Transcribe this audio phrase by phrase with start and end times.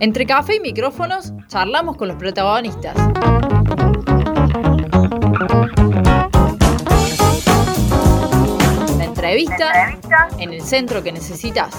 [0.00, 2.94] Entre café y micrófonos, charlamos con los protagonistas.
[8.98, 9.98] La entrevista
[10.38, 11.74] en el centro que necesitas.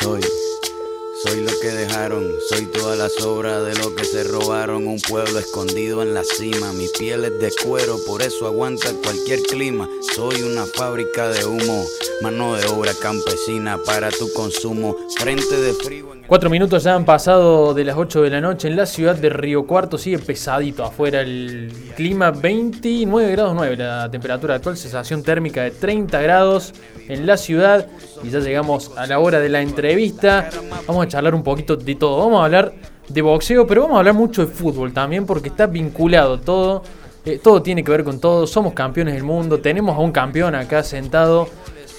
[0.00, 0.20] Soy,
[1.24, 3.61] soy lo que dejaron, soy toda la sobra
[4.92, 9.40] Un pueblo escondido en la cima, mi piel es de cuero, por eso aguanta cualquier
[9.40, 9.88] clima.
[10.14, 11.82] Soy una fábrica de humo,
[12.20, 14.94] mano de obra campesina para tu consumo.
[15.18, 16.12] Frente de frío.
[16.12, 19.16] en- Cuatro minutos ya han pasado de las 8 de la noche en la ciudad
[19.16, 19.96] de Río Cuarto.
[19.96, 26.20] Sigue pesadito afuera el clima, 29 grados 9 la temperatura actual, sensación térmica de 30
[26.20, 26.74] grados
[27.08, 27.86] en la ciudad.
[28.22, 30.50] Y ya llegamos a la hora de la entrevista.
[30.86, 32.18] Vamos a charlar un poquito de todo.
[32.18, 32.72] Vamos a hablar
[33.08, 36.82] de boxeo, pero vamos a hablar mucho de fútbol también porque está vinculado todo.
[37.24, 38.46] Eh, todo tiene que ver con todo.
[38.46, 39.60] Somos campeones del mundo.
[39.60, 41.48] Tenemos a un campeón acá sentado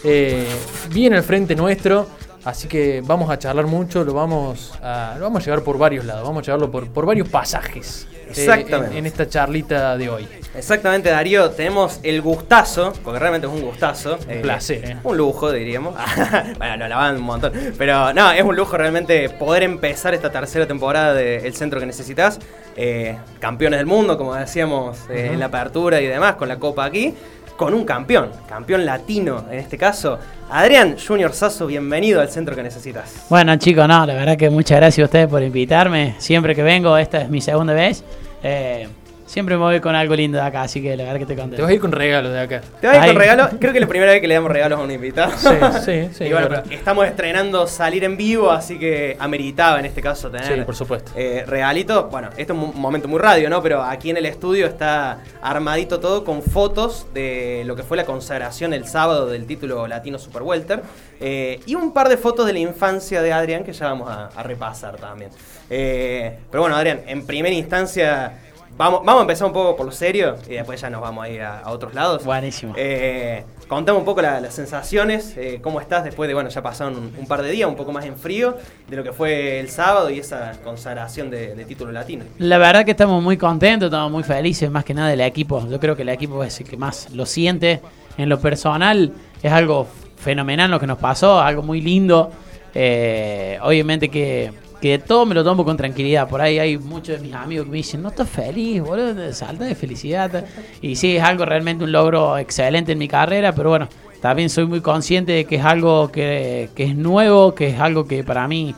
[0.03, 0.47] eh,
[0.91, 2.07] bien al frente nuestro.
[2.43, 6.03] Así que vamos a charlar mucho, lo vamos a, lo vamos a llevar por varios
[6.03, 8.93] lados, vamos a llevarlo por, por varios pasajes eh, Exactamente.
[8.93, 10.27] en, en esta charlita de hoy.
[10.55, 14.19] Exactamente, Darío, tenemos el gustazo, porque realmente es un gustazo.
[14.29, 14.97] Un placer, eh.
[15.03, 15.95] Un lujo, diríamos.
[16.57, 17.51] bueno, lo lavan un montón.
[17.75, 21.87] Pero no, es un lujo realmente poder empezar esta tercera temporada de El Centro que
[21.87, 22.39] Necesitas.
[22.75, 26.85] Eh, campeones del mundo, como decíamos eh, en la apertura y demás, con la copa
[26.85, 27.15] aquí.
[27.57, 30.17] Con un campeón, campeón latino en este caso.
[30.49, 33.25] Adrián Junior Sasso, bienvenido al Centro que Necesitas.
[33.29, 36.15] Bueno chicos, no, la verdad que muchas gracias a ustedes por invitarme.
[36.17, 38.03] Siempre que vengo, esta es mi segunda vez.
[38.41, 38.87] eh,
[39.33, 41.63] siempre me voy con algo lindo de acá, así que la verdad que Te contento.
[41.63, 42.61] vas a ir con regalos de acá.
[42.79, 43.27] Te vas a ir con Ay.
[43.29, 43.49] regalo.
[43.59, 45.31] Creo que es la primera vez que le damos regalos a un invitado.
[45.37, 45.47] Sí,
[45.83, 50.01] sí, sí, y bueno, pero estamos estrenando salir en vivo, así que ameritaba en este
[50.01, 50.45] caso tener.
[50.59, 51.11] Sí, por supuesto.
[51.15, 52.09] eh, regalito.
[52.09, 53.61] Bueno, esto es un momento muy radio, ¿no?
[53.63, 58.05] Pero aquí en el estudio está armadito todo con fotos de lo que fue la
[58.05, 60.81] consagración el sábado del título latino Super Welter.
[61.19, 64.27] eh, y un par de fotos de la infancia de Adrián que ya vamos a,
[64.27, 65.31] a repasar también.
[65.69, 68.33] Eh, pero bueno, Adrián, en primera instancia.
[68.75, 71.29] Vamos, vamos a empezar un poco por lo serio y después ya nos vamos a
[71.29, 72.25] ir a, a otros lados.
[72.25, 72.73] Buenísimo.
[72.75, 76.95] Eh, contame un poco la- las sensaciones, eh, cómo estás después de, bueno, ya pasaron
[76.97, 78.57] un, un par de días, un poco más en frío,
[78.89, 82.25] de lo que fue el sábado y esa consagración de, de título latino.
[82.39, 85.67] La verdad que estamos muy contentos, estamos muy felices, más que nada del equipo.
[85.69, 87.79] Yo creo que el equipo es el que más lo siente.
[88.17, 89.11] En lo personal
[89.43, 92.31] es algo fenomenal lo que nos pasó, algo muy lindo.
[92.73, 94.51] Eh, obviamente que,
[94.83, 96.27] que todo me lo tomo con tranquilidad.
[96.27, 99.63] Por ahí hay muchos de mis amigos que me dicen, no estás feliz, boludo, salta
[99.63, 100.43] de felicidad.
[100.81, 103.87] Y sí, es algo realmente un logro excelente en mi carrera, pero bueno,
[104.19, 108.05] también soy muy consciente de que es algo que, que es nuevo, que es algo
[108.05, 108.75] que para mí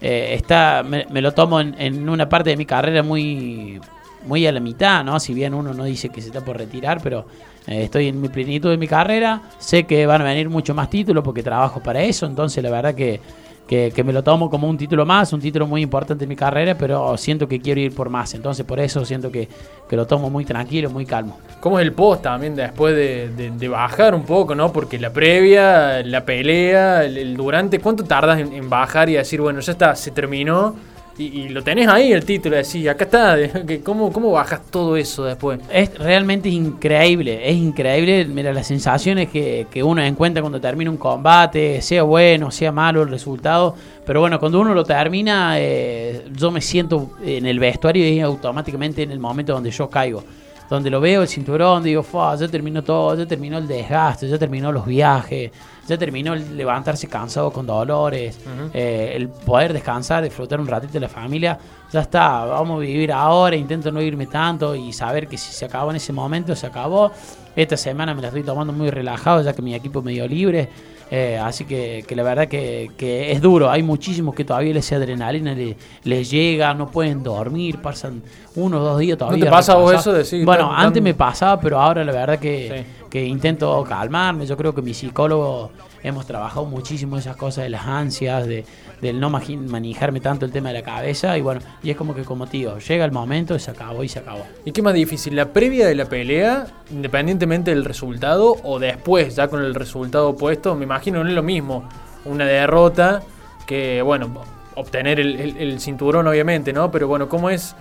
[0.00, 3.82] eh, está me, lo tomo en, en una parte de mi carrera muy
[4.24, 5.20] muy a la mitad, ¿no?
[5.20, 7.26] Si bien uno no dice que se está por retirar, pero
[7.66, 10.88] eh, estoy en mi plenitud de mi carrera, sé que van a venir muchos más
[10.88, 13.20] títulos porque trabajo para eso, entonces la verdad que,
[13.68, 16.36] que, que me lo tomo como un título más, un título muy importante en mi
[16.36, 19.46] carrera, pero siento que quiero ir por más, entonces por eso siento que,
[19.88, 21.38] que lo tomo muy tranquilo, muy calmo.
[21.60, 24.72] ¿Cómo es el post también después de, de- bajar un poco, no?
[24.72, 29.72] Porque la previa, la pelea, el, durante, ¿cuánto tardas en bajar y decir, bueno, ya
[29.72, 30.74] está, se terminó?
[31.18, 33.36] Y, lo tenés ahí el título, decís, acá está,
[33.82, 35.58] ¿cómo, ¿cómo bajas todo eso después?
[35.72, 40.96] Es realmente increíble, es increíble, mira, las sensaciones que, que uno encuentra cuando termina un
[40.96, 43.74] combate, sea bueno, sea malo el resultado,
[44.06, 49.02] pero bueno, cuando uno lo termina, eh, yo me siento en el vestuario y automáticamente
[49.02, 50.22] en el momento donde yo caigo,
[50.68, 54.38] donde lo veo el cinturón, digo, "Fua, ya terminó todo, ya terminó el desgaste, ya
[54.38, 55.50] terminó los viajes,
[55.86, 58.38] ya terminó el levantarse cansado con dolores,
[58.74, 61.58] eh, el poder descansar, disfrutar un ratito de la familia,
[61.90, 65.64] ya está, vamos a vivir ahora, intento no irme tanto y saber que si se
[65.64, 67.10] acabó en ese momento, se acabó.
[67.56, 70.68] Esta semana me la estoy tomando muy relajado ya que mi equipo me dio libre.
[71.10, 73.70] Eh, así que, que la verdad que, que es duro.
[73.70, 78.22] Hay muchísimos que todavía les adrenalina, le- les llega, no pueden dormir, pasan
[78.56, 79.44] uno o dos días todavía.
[79.44, 82.38] te pasa vos eso de decir, Bueno, tan- antes me pasaba, pero ahora la verdad
[82.38, 83.06] que, Sí.
[83.10, 84.44] que intento calmarme.
[84.46, 85.70] Yo creo que mi psicólogo
[86.02, 88.64] hemos trabajado muchísimo esas cosas de las ansias, de,
[89.00, 91.36] del no manejarme tanto el tema de la cabeza.
[91.38, 94.18] Y bueno, y es como que como tío, llega el momento se acabó y se
[94.20, 94.44] acabó.
[94.64, 99.48] ¿Y qué más difícil, la previa de la pelea, independientemente del resultado, o después, ya
[99.48, 100.74] con el resultado puesto?
[100.74, 101.88] Me imagino no es lo mismo
[102.24, 103.22] una derrota
[103.66, 104.42] que, bueno,
[104.74, 106.90] obtener el- el cinturón, obviamente, ¿no?
[106.90, 107.74] Pero bueno, ¿cómo es?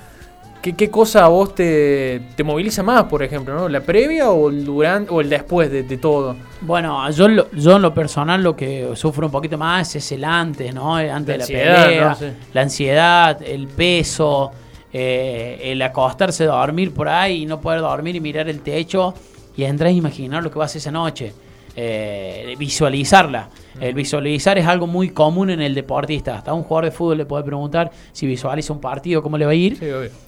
[0.67, 3.55] ¿Qué ¿qué, qué cosa a vos te, te moviliza más, por ejemplo?
[3.55, 3.69] ¿no?
[3.69, 6.35] ¿La previa o el durante o el después de, de todo?
[6.61, 10.11] Bueno, yo, en lo- yo en lo personal lo que sufro un poquito más es
[10.11, 10.95] el antes, ¿no?
[10.95, 11.85] Antes La de la ansiedad,
[12.17, 14.51] pelea, la ansiedad, el peso,
[14.91, 19.13] eh, el acostarse a dormir por ahí y no poder dormir y mirar el techo
[19.55, 21.31] y entrar a imaginar lo que va a hacer esa noche.
[21.75, 23.49] Eh, visualizarla.
[23.79, 26.35] El visualizar es algo muy común en el deportista.
[26.35, 29.51] Hasta un jugador de fútbol le puede preguntar si visualiza un partido, cómo le va
[29.51, 29.77] a ir.
[29.77, 29.85] Sí.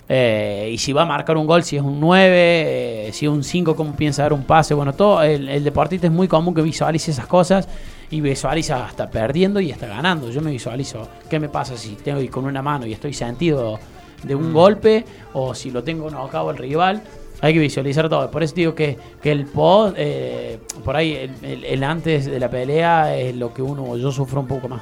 [0.07, 3.31] Eh, y si va a marcar un gol, si es un 9, eh, si es
[3.31, 4.73] un 5, cómo piensa dar un pase.
[4.73, 7.67] Bueno, todo el, el deportista es muy común que visualice esas cosas
[8.11, 10.29] y visualiza hasta perdiendo y hasta ganando.
[10.29, 13.79] Yo me visualizo qué me pasa si tengo con una mano y estoy sentido
[14.23, 17.01] de un golpe o si lo tengo knockout al rival.
[17.41, 18.29] Hay que visualizar todo.
[18.29, 22.39] Por eso digo que, que el post, eh, por ahí, el, el- el antes de
[22.39, 24.81] la pelea es lo que uno, yo sufro un poco más.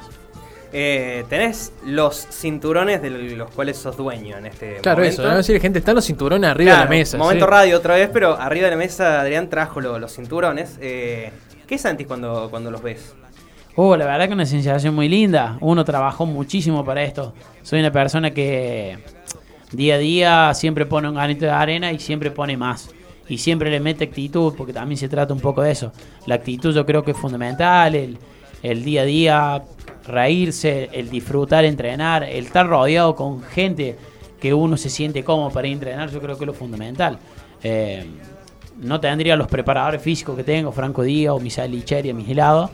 [0.72, 5.22] Eh, tenés los cinturones de los cuales sos dueño en este Claro, momento.
[5.22, 5.30] eso.
[5.30, 5.36] ¿no?
[5.36, 7.16] decir, gente, están los cinturones arriba Claro, de la mesa.
[7.16, 7.50] Momento sí.
[7.50, 10.76] radio otra vez, pero arriba de la mesa Adrián trajo lo- los cinturones.
[10.82, 11.30] Eh,
[11.66, 13.14] ¿Qué sentís cuando, cuando los ves?
[13.76, 15.56] Oh, la verdad que una sensación muy linda.
[15.60, 17.32] Uno trabajó muchísimo para esto.
[17.62, 18.98] Soy una persona que
[19.72, 22.90] día a día siempre pone un granito de arena y siempre pone más.
[23.28, 25.92] Y siempre le mete actitud, porque también se trata un poco de eso.
[26.26, 28.16] La actitud yo creo que es fundamental, el,
[28.62, 29.62] el día a día,
[30.06, 33.96] reírse, el disfrutar, entrenar, el estar rodeado con gente
[34.40, 37.18] que uno se siente cómodo para ir a entrenar, yo creo que es lo fundamental.
[37.62, 38.06] Eh,
[38.78, 42.70] no tendría los preparadores físicos que tengo, Franco Díaz o Misael Licheri a mis lados.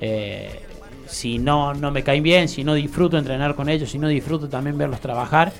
[0.00, 0.62] eh,
[1.06, 4.48] si no, no me caen bien, si no disfruto entrenar con ellos, si no disfruto
[4.48, 5.52] también verlos trabajar,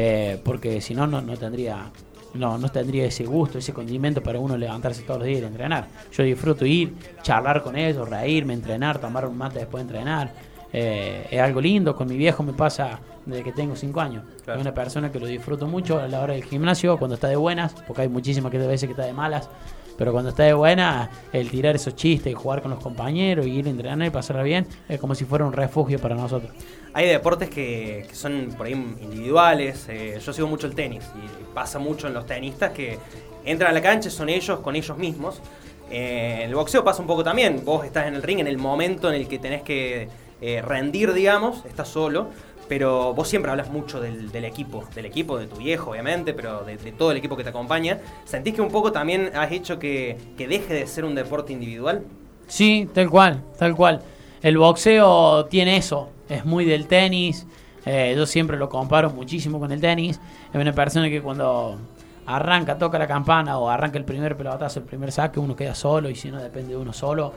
[0.00, 1.90] eh, porque si no, no, tendría
[2.34, 5.88] no, no tendría ese gusto, ese condimento para uno levantarse todos los días y entrenar.
[6.12, 10.32] Yo disfruto ir, charlar con ellos, reírme, entrenar, tomar un mate después de entrenar.
[10.72, 14.22] Eh, es algo lindo, con mi viejo me pasa desde que tengo 5 años.
[14.44, 14.60] Claro.
[14.60, 17.34] Es una persona que lo disfruto mucho a la hora del gimnasio, cuando está de
[17.34, 19.50] buenas, porque hay muchísimas que veces que está de malas.
[19.98, 23.66] Pero cuando está de buena, el tirar esos chistes, jugar con los compañeros, y ir
[23.66, 26.52] a entrenar y pasarla bien, es como si fuera un refugio para nosotros.
[26.94, 29.86] Hay deportes que, que son por ahí individuales.
[29.88, 32.98] eh, yo sigo mucho el tenis y pasa mucho en los tenistas que
[33.44, 35.42] entran a la cancha, son ellos con ellos mismos.
[35.90, 37.64] Eh, el boxeo pasa un poco también.
[37.64, 40.08] Vos estás en el ring en el momento en el que tenés que
[40.40, 42.28] eh, rendir, digamos, estás solo.
[42.68, 46.64] Pero vos siempre hablas mucho del, del equipo, del equipo, de tu viejo, obviamente, pero
[46.64, 47.98] de, de todo el equipo que te acompaña.
[48.24, 52.02] ¿Sentís que un poco también has hecho que, que deje de ser un deporte individual?
[52.46, 54.02] Sí, tal cual, tal cual.
[54.42, 57.46] El boxeo tiene eso, es muy del tenis.
[57.86, 60.20] eh, yo siempre lo comparo muchísimo con el tenis.
[60.52, 61.78] Es una persona que cuando
[62.26, 66.10] arranca, toca la campana o arranca el primer pelotazo, el primer saque, uno queda solo
[66.10, 67.32] y si no depende de uno solo.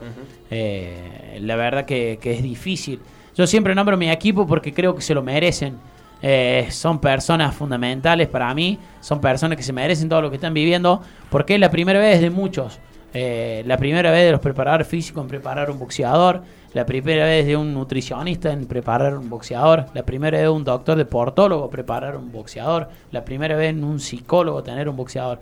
[0.50, 3.00] eh, la verdad que, que es difícil.
[3.34, 5.76] Yo siempre nombro mi equipo porque creo que se lo merecen.
[6.24, 10.54] Eh, son personas fundamentales para mí, son personas que se merecen todo lo que están
[10.54, 12.78] viviendo, porque es la primera vez de muchos.
[13.14, 16.42] Eh, la primera vez de los preparadores físicos en preparar un boxeador,
[16.72, 20.64] la primera vez de un nutricionista en preparar un boxeador, la primera vez de un
[20.64, 25.40] doctor deportólogo preparar un boxeador, la primera vez en un psicólogo tener un boxeador.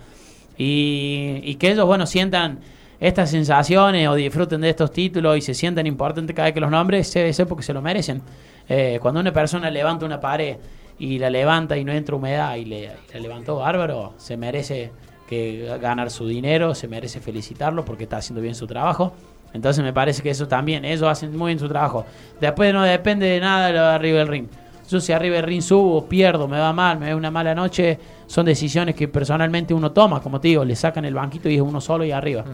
[0.56, 2.58] Y, y que ellos, bueno, sientan
[3.00, 6.70] estas sensaciones o disfruten de estos títulos y se sientan importantes cada vez que los
[6.70, 8.20] nombres, debe ser porque se lo merecen.
[8.68, 10.58] Eh, cuando una persona levanta una pared
[10.98, 14.92] y la levanta y no entra humedad y, le, la levantó bárbaro, se merece
[15.26, 19.14] que ganar su dinero, se merece felicitarlo porque está haciendo bien su trabajo.
[19.54, 22.04] Entonces me parece que eso también, ellos hacen muy bien su trabajo.
[22.38, 24.46] Después no depende de nada de lo de arriba del ring.
[24.90, 27.98] Yo si arriba del ring subo, pierdo, me va mal, me da una mala noche,
[28.26, 31.62] son decisiones que personalmente uno toma, como te digo, le sacan el banquito y es
[31.62, 32.44] uno solo y arriba.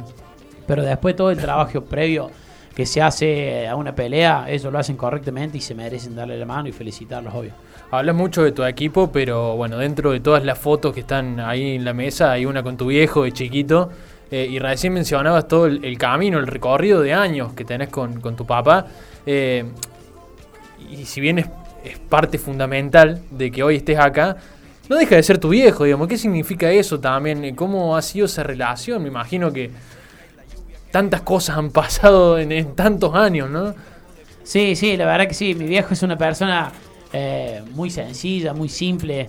[0.66, 2.30] Pero después todo el trabajo previo
[2.74, 6.44] que se hace a una pelea, ellos lo hacen correctamente y se merecen darle la
[6.44, 7.52] mano y felicitarlos, obvio.
[7.90, 11.76] Hablas mucho de tu equipo, pero bueno, dentro de todas las fotos que están ahí
[11.76, 13.90] en la mesa, hay una con tu viejo de chiquito.
[14.30, 18.36] eh, y recién mencionabas todo el, camino, el recorrido de años que tenés con, con
[18.36, 18.86] tu papá.
[19.24, 19.64] eh,
[20.90, 21.46] y si bien es,
[21.84, 24.36] es parte fundamental de que hoy estés acá,
[24.88, 26.06] no deja de ser tu viejo, digamos.
[26.08, 27.54] ¿Qué significa eso también?
[27.56, 29.02] ¿Cómo ha sido esa relación?
[29.02, 29.70] Me imagino que
[30.96, 33.74] tantas cosas han pasado en, en tantos años, ¿no?
[34.42, 35.54] Sí, sí, la verdad que sí.
[35.54, 36.72] Mi viejo es una persona
[37.12, 39.28] eh, muy sencilla, muy simple,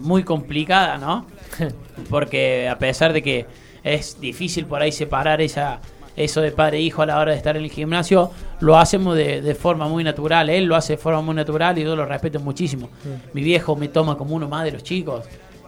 [0.00, 1.26] muy complicada, ¿no?
[2.10, 3.46] Porque a pesar de que
[3.84, 5.78] es difícil por ahí separar esa,
[6.16, 9.14] eso de padre e hijo a la hora de estar en el gimnasio, lo hacemos
[9.16, 10.50] de, de forma muy natural.
[10.50, 12.90] Él lo hace de forma muy natural y yo lo respeto muchísimo.
[13.34, 15.24] Mi viejo me toma como uno más de los chicos.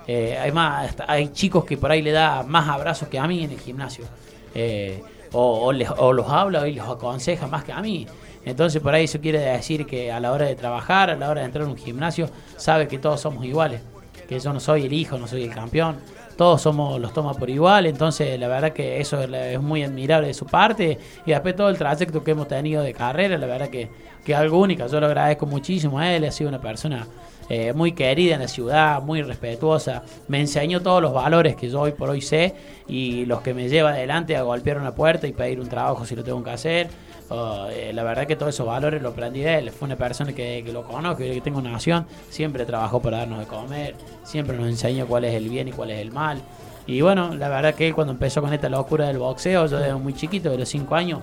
[0.08, 3.52] Eh, además, hay chicos que por ahí le da más abrazos que a mí en
[3.52, 4.06] el gimnasio.
[4.52, 5.04] Eh,
[5.36, 8.06] o, o les- o los habla y los aconseja más que a mí.
[8.44, 11.40] Entonces por ahí eso quiere decir que a la hora de trabajar, a la hora
[11.40, 13.80] de entrar a un gimnasio, sabe que todos somos iguales.
[14.28, 15.96] que yo no soy el hijo, no soy el campeón.
[16.36, 20.34] Todos somos los toma por igual, entonces la verdad que eso es, muy admirable de
[20.34, 20.98] su parte.
[21.24, 23.88] Y después todo el trayecto que hemos tenido de carrera, la verdad que,
[24.24, 24.86] que es algo único.
[24.86, 27.06] Yo lo agradezco muchísimo a él, ha sido una persona
[27.48, 30.02] eh, muy querida en la ciudad, muy respetuosa.
[30.28, 32.54] Me enseñó todos los valores que yo hoy por hoy sé
[32.88, 36.16] y los que me lleva adelante a golpear una puerta y pedir un trabajo si
[36.16, 36.88] lo tengo que hacer.
[37.28, 39.70] Oh, eh, la verdad que todos esos valores lo aprendí de él.
[39.70, 42.06] Fue una persona que, que lo conozco, que tengo una nación.
[42.28, 43.94] Siempre trabajó para darnos de comer.
[44.24, 46.40] Siempre nos enseñó cuál es el bien y cuál es el mal.
[46.86, 49.94] Y bueno, la verdad que él cuando empezó con esta locura del boxeo, yo desde
[49.96, 51.20] muy chiquito, de los 5 años,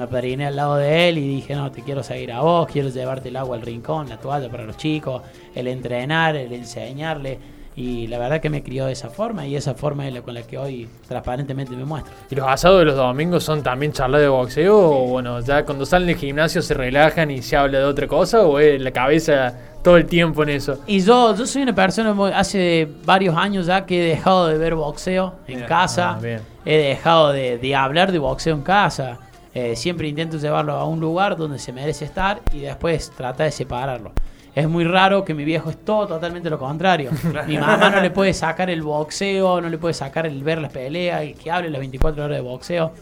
[0.00, 2.88] me apadriné al lado de él y dije, no, te quiero seguir a vos, quiero
[2.88, 5.20] llevarte el agua al rincón, la toalla para los chicos,
[5.54, 7.38] el entrenar, el enseñarle.
[7.76, 10.34] Y la verdad que me crió de esa forma y esa forma es la con
[10.34, 12.12] la que hoy transparentemente me muestro.
[12.30, 14.76] ¿Y los asados de los domingos son también charlas de boxeo?
[14.76, 18.40] ¿O bueno, ya cuando salen del gimnasio se relajan y se habla de otra cosa?
[18.42, 20.80] ¿O es la cabeza todo el tiempo en eso?
[20.86, 24.58] Y yo, yo soy una persona, muy- hace varios años ya que he dejado de
[24.58, 29.18] ver boxeo en casa, Ah, he dejado de, de hablar de boxeo en casa.
[29.62, 33.52] Eh, siempre intento llevarlo a un lugar donde se merece estar y después tratar de
[33.52, 34.12] separarlo.
[34.54, 37.10] Es muy raro que mi viejo es todo totalmente lo contrario.
[37.46, 40.72] Mi mamá no le puede sacar el boxeo, no le puede sacar el ver las
[40.72, 42.92] peleas, el que hable las 24 horas de boxeo.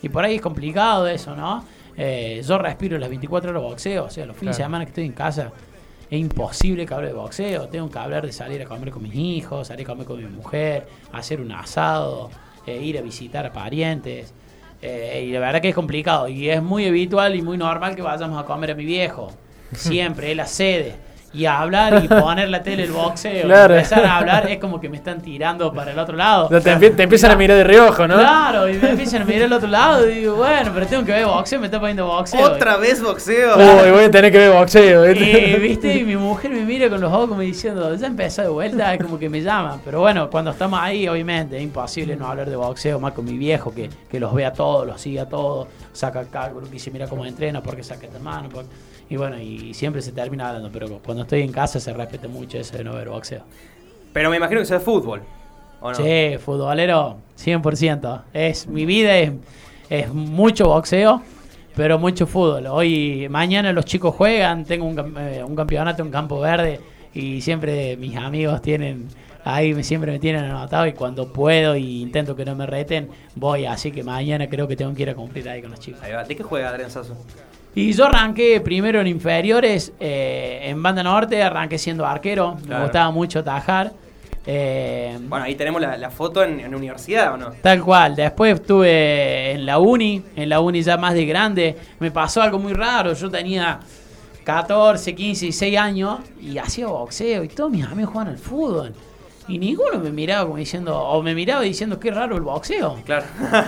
[0.00, 1.64] Y por ahí es complicado eso, ¿no?
[1.96, 4.90] Eh, yo respiro las 24 horas de boxeo, o sea, los fines de semana que
[4.90, 5.50] estoy en casa
[6.08, 7.66] es imposible que hable de boxeo.
[7.66, 10.30] Tengo que hablar de salir a comer con mis hijos, salir a comer con mi
[10.30, 12.30] mujer, hacer un asado,
[12.64, 14.32] eh, ir a visitar a parientes.
[14.82, 16.28] Eh, y la verdad que es complicado.
[16.28, 19.32] Y es muy habitual y muy normal que vayamos a comer a mi viejo.
[19.72, 21.05] Siempre, él accede.
[21.34, 23.44] Y a hablar y poner la tele el boxeo.
[23.46, 23.74] Claro.
[23.74, 26.48] Empezar a hablar es como que me están tirando para el otro lado.
[26.48, 28.16] Te, empie- te empiezan a mirar de reojo, ¿no?
[28.16, 31.12] Claro, y me empiezan a mirar al otro lado y digo, bueno, pero tengo que
[31.12, 32.40] ver boxeo, me está poniendo boxeo.
[32.44, 33.56] Otra vez boxeo.
[33.56, 35.10] Uy, voy a tener que ver boxeo.
[35.10, 38.48] Y viste, y mi mujer me mira con los ojos como diciendo, ya empezó de
[38.48, 39.78] vuelta, es como que me llama.
[39.84, 43.36] Pero bueno, cuando estamos ahí, obviamente, es imposible no hablar de boxeo, más con mi
[43.36, 46.90] viejo, que, que los ve a todos, los sigue a todos, saca cálculo, que dice,
[46.90, 48.48] mira cómo entrena, porque saca esta mano.
[48.48, 48.64] por-".
[49.08, 52.58] Y bueno, y siempre se termina hablando, pero cuando estoy en casa se respeta mucho
[52.58, 53.42] eso de no ver boxeo.
[54.12, 55.22] Pero me imagino que sea fútbol.
[55.80, 55.94] ¿O no?
[55.94, 58.22] Sí, futbolero, 100%.
[58.32, 59.32] Es, mi vida es,
[59.90, 61.22] es mucho boxeo,
[61.76, 62.66] pero mucho fútbol.
[62.66, 66.80] Hoy, mañana los chicos juegan, tengo un, eh, un campeonato en Campo Verde
[67.14, 69.06] y siempre mis amigos tienen,
[69.44, 73.66] ahí siempre me tienen anotado y cuando puedo y intento que no me reten, voy.
[73.66, 76.02] Así que mañana creo que tengo que ir a cumplir ahí con los chicos.
[76.02, 76.24] Ahí va.
[76.24, 77.16] ¿De qué juega Adrián Sasso?
[77.76, 83.10] Y yo arranqué primero en inferiores, eh, en Banda Norte, arranqué siendo arquero, me gustaba
[83.10, 83.92] mucho tajar.
[84.46, 87.50] Eh, Bueno, ahí tenemos la, la foto en, en universidad, ¿o no?
[87.60, 88.16] Tal cual.
[88.16, 91.76] Después estuve en la uni, en la uni ya más de grande.
[92.00, 93.12] Me pasó algo muy raro.
[93.12, 93.78] Yo tenía
[94.44, 98.94] 14, 15, 16 años y hacía boxeo y todos mis amigos jugaban al fútbol.
[99.48, 102.98] Y ninguno me miraba como diciendo, o me miraba diciendo qué raro el boxeo.
[103.04, 103.26] Claro.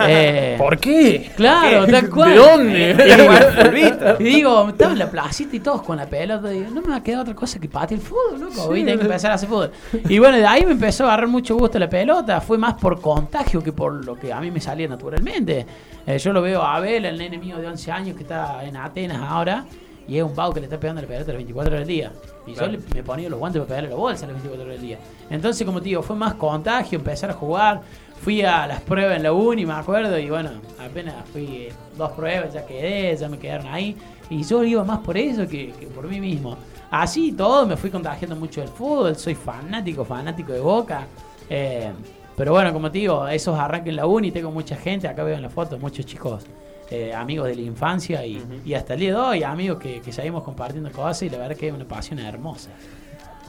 [0.08, 1.30] Eh, ¿Por qué?
[1.36, 1.92] Claro, ¿Qué?
[1.92, 2.30] tal cual.
[2.30, 4.16] ¿De dónde?
[4.18, 6.52] Y, digo, estaba en la placita y todos con la pelota.
[6.52, 8.74] Y digo, no me va a quedar otra cosa que patear el fútbol, loco.
[8.76, 9.70] Y tengo que empezar a hacer fútbol.
[10.08, 12.40] Y bueno, de ahí me empezó a agarrar mucho gusto la pelota.
[12.40, 15.66] Fue más por contagio que por lo que a mí me salía naturalmente.
[16.06, 18.76] Eh, yo lo veo a Abel, el nene mío de 11 años que está en
[18.76, 19.64] Atenas ahora.
[20.08, 22.12] Y es un pavo que le está pegando la pelota las 24 horas del día.
[22.46, 22.72] Y Claro.
[22.72, 24.98] yo le- me ponía los guantes para pegarle la bolsa las 24 horas del día.
[25.28, 27.82] Entonces, como te digo, fue más contagio, empezar a jugar.
[28.20, 30.50] Fui a las pruebas en la uni, me acuerdo, y bueno,
[30.84, 33.96] apenas fui eh, dos pruebas, ya quedé, ya me quedaron ahí.
[34.30, 36.56] Y yo iba más por eso que, que por mí mismo.
[36.90, 41.06] Así todo, me fui contagiando mucho del fútbol, soy fanático, fanático de Boca.
[41.50, 41.92] Eh,
[42.34, 45.36] pero bueno, como te digo, esos arranques en la uni, tengo mucha gente, acá veo
[45.36, 46.44] en la foto, muchos chicos
[46.90, 50.12] eh, amigos de la infancia y, y hasta el día de hoy, amigos que, que
[50.12, 52.70] seguimos compartiendo cosas y la verdad que es una pasión hermosa.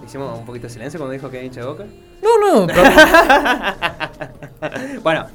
[0.06, 1.86] Hicimos un poquito de silencio cuando dijo que era hincha de boca.
[2.22, 2.68] No, no.
[2.68, 2.84] pero-
[5.04, 5.26] Bueno,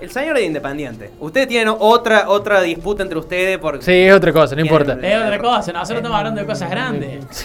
[0.00, 1.10] el señor de Independiente.
[1.20, 3.82] Ustedes tienen otra otra disputa entre ustedes por.
[3.82, 4.94] Sí, es otra cosa, no importa.
[5.00, 7.24] Es otra cosa, nosotros estamos hablando de cosas grandes.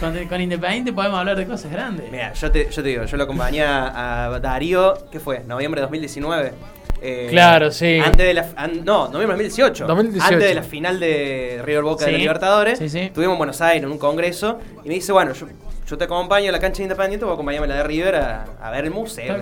[0.00, 2.10] Con, con Independiente podemos hablar de cosas grandes.
[2.10, 5.40] Mira, yo te, yo te digo, yo lo acompañé a, a Darío, ¿qué fue?
[5.40, 6.52] Noviembre de 2019.
[7.02, 7.98] Eh, Claro, sí.
[8.04, 8.48] Antes de la.
[8.56, 9.86] an- no, noviembre de 2018.
[9.86, 10.34] 2018.
[10.34, 12.78] Antes de la final de River Boca de la Libertadores.
[12.78, 12.98] sí, sí.
[13.00, 14.58] Estuvimos en Buenos Aires en un congreso.
[14.84, 15.46] Y me dice, bueno, yo,
[15.88, 18.14] yo te acompaño a la cancha de Independiente, voy a acompañarme a la de River
[18.16, 19.40] a, a ver el museo.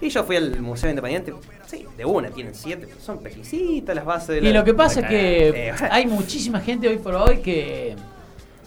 [0.00, 1.32] Y yo fui al Museo Independiente.
[1.66, 2.88] Sí, de una, tienen siete.
[3.00, 4.48] Son pequeñitas las bases de la.
[4.48, 7.94] Y lo que pasa es que Eh, hay muchísima gente hoy por hoy que.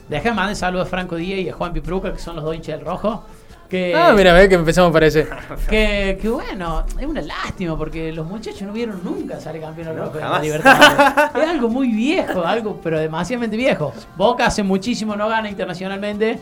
[0.07, 2.77] Déjame mandar saludos a Franco Díaz y a Juan Pipruca, que son los dos hinchas
[2.77, 3.23] del rojo.
[3.69, 5.29] Que, Ah, mira, ve que empezamos a parecer.
[5.69, 10.09] que, que bueno, es una lástima porque los muchachos no vieron nunca salir campeón No,
[10.09, 10.39] de la.
[10.39, 11.35] Libertadores.
[11.43, 13.93] es algo muy viejo, algo pero demasiadamente viejo.
[14.17, 16.39] Boca hace muchísimo no gana internacionalmente,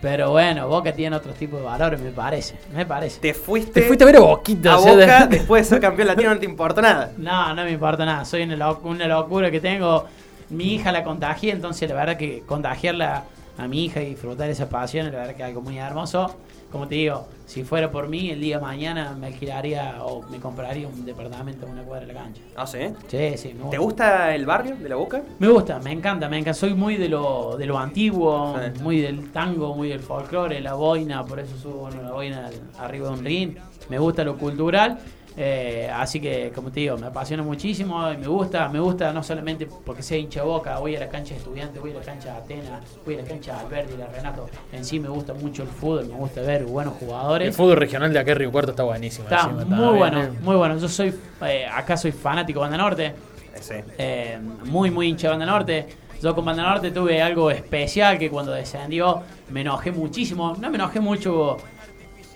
[0.00, 2.58] pero bueno, Boca tiene otro tipo de valores, me parece.
[2.74, 3.20] Me parece.
[3.20, 4.72] Te fuiste, Te fuiste a ver a Boquita.
[4.72, 7.10] a o sea, de- Boca después de ser campeón latino, no te importa nada.
[7.18, 8.24] No, no me importa nada.
[8.24, 10.06] Soy una, loc- una locura que tengo.
[10.48, 13.24] Mi hija la contagié, entonces la verdad que contagiarla
[13.60, 16.34] a mi hija y disfrutar esa pasión, la verdad que es algo muy hermoso.
[16.72, 20.38] Como te digo, si fuera por mí, el día de mañana me alquilaría o me
[20.38, 22.40] compraría un departamento en una cuadra de la cancha.
[22.56, 22.78] Ah, sí.
[23.08, 23.70] Sí, sí, me gusta.
[23.70, 25.20] ¿Te gusta el barrio de la Boca?
[25.40, 26.54] Me gusta, me encanta, me encanta.
[26.54, 28.82] Soy muy de lo, de lo antiguo, Sí.
[28.82, 33.08] muy del tango, muy del folclore, la boina, por eso subo bueno, la boina arriba
[33.08, 33.56] de un ring.
[33.88, 34.98] Me gusta lo cultural.
[35.36, 39.22] Eh, así que, como te digo, me apasiona muchísimo y me gusta, me gusta no
[39.22, 42.00] solamente porque sea hincha de boca, voy a la cancha de estudiantes, voy a la
[42.00, 44.48] cancha de Atenas, voy a la cancha de Alberti, la Renato.
[44.72, 47.48] En sí me gusta mucho el fútbol, me gusta ver buenos jugadores.
[47.48, 49.24] El fútbol regional de acá en Río Cuarto está buenísimo.
[49.24, 50.78] Está encima, muy bueno, muy bueno.
[50.78, 53.14] Yo soy, eh, acá soy fanático de Banda Norte.
[53.60, 53.74] Sí.
[53.98, 55.86] Eh, muy, muy hincha de Banda Norte.
[56.20, 60.54] Yo con Banda Norte tuve algo especial que cuando descendió me enojé muchísimo.
[60.60, 61.56] No me enojé mucho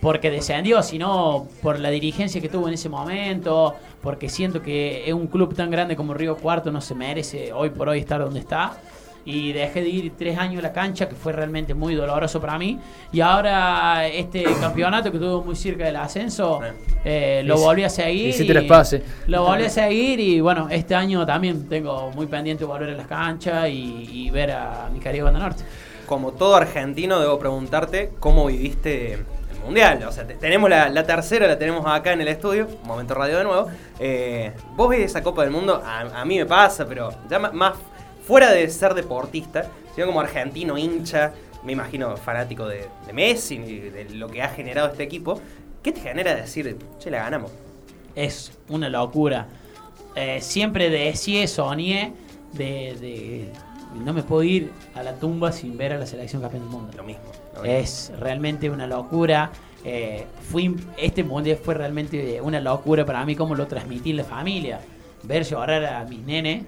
[0.05, 5.15] porque descendió, sino por la dirigencia que tuvo en ese momento, porque siento que es
[5.15, 8.41] un club tan grande como Río Cuarto no se merece hoy por hoy estar donde
[8.41, 8.77] está.
[9.25, 12.59] Y dejé de ir tres años a la cancha, que fue realmente muy doloroso para
[12.59, 12.79] mí.
[13.13, 16.61] Y ahora este campeonato que tuvo muy cerca del ascenso,
[17.03, 18.29] eh, lo volví a seguir.
[18.29, 19.03] hiciste las paces.
[19.27, 23.07] Lo volví a seguir y bueno, este año también tengo muy pendiente volver a las
[23.07, 25.65] canchas y, y ver a mi querido Banda Norte.
[26.05, 29.25] Como todo argentino, debo preguntarte cómo viviste el
[29.65, 30.03] mundial.
[30.07, 33.39] O sea, te- tenemos la, la tercera, la tenemos acá en el estudio, momento radio
[33.39, 33.67] de nuevo.
[33.99, 37.75] Eh, vos ves esa Copa del Mundo, a, a mí me pasa, pero ya más
[38.27, 43.79] fuera de ser deportista, sino como argentino, hincha, me imagino fanático de, de Messi y
[43.81, 45.41] de lo que ha generado este equipo.
[45.83, 47.51] ¿Qué te genera decir, che, la ganamos?
[48.15, 49.47] Es una locura.
[50.15, 52.13] Eh, siempre deseé, soñé
[52.53, 53.53] de, de-
[54.03, 56.93] No me puedo ir a la tumba sin ver a la selección campeón del mundo.
[56.97, 57.25] Lo mismo.
[57.65, 59.51] Es realmente una locura.
[59.85, 64.25] Eh, fui, este mundial fue realmente una locura para mí, como lo transmití en la
[64.25, 64.81] familia.
[65.23, 66.63] Ver llorar a mis nenes,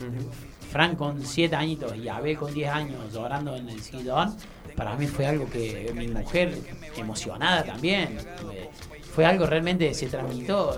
[0.00, 0.30] Ujú.
[0.70, 4.36] Fran con 7 añitos y Abel con 10 años llorando en el sillón,
[4.76, 6.54] para mí fue algo que mi mujer
[6.96, 8.16] emocionada también.
[9.14, 10.70] Fue algo realmente, se transmitió,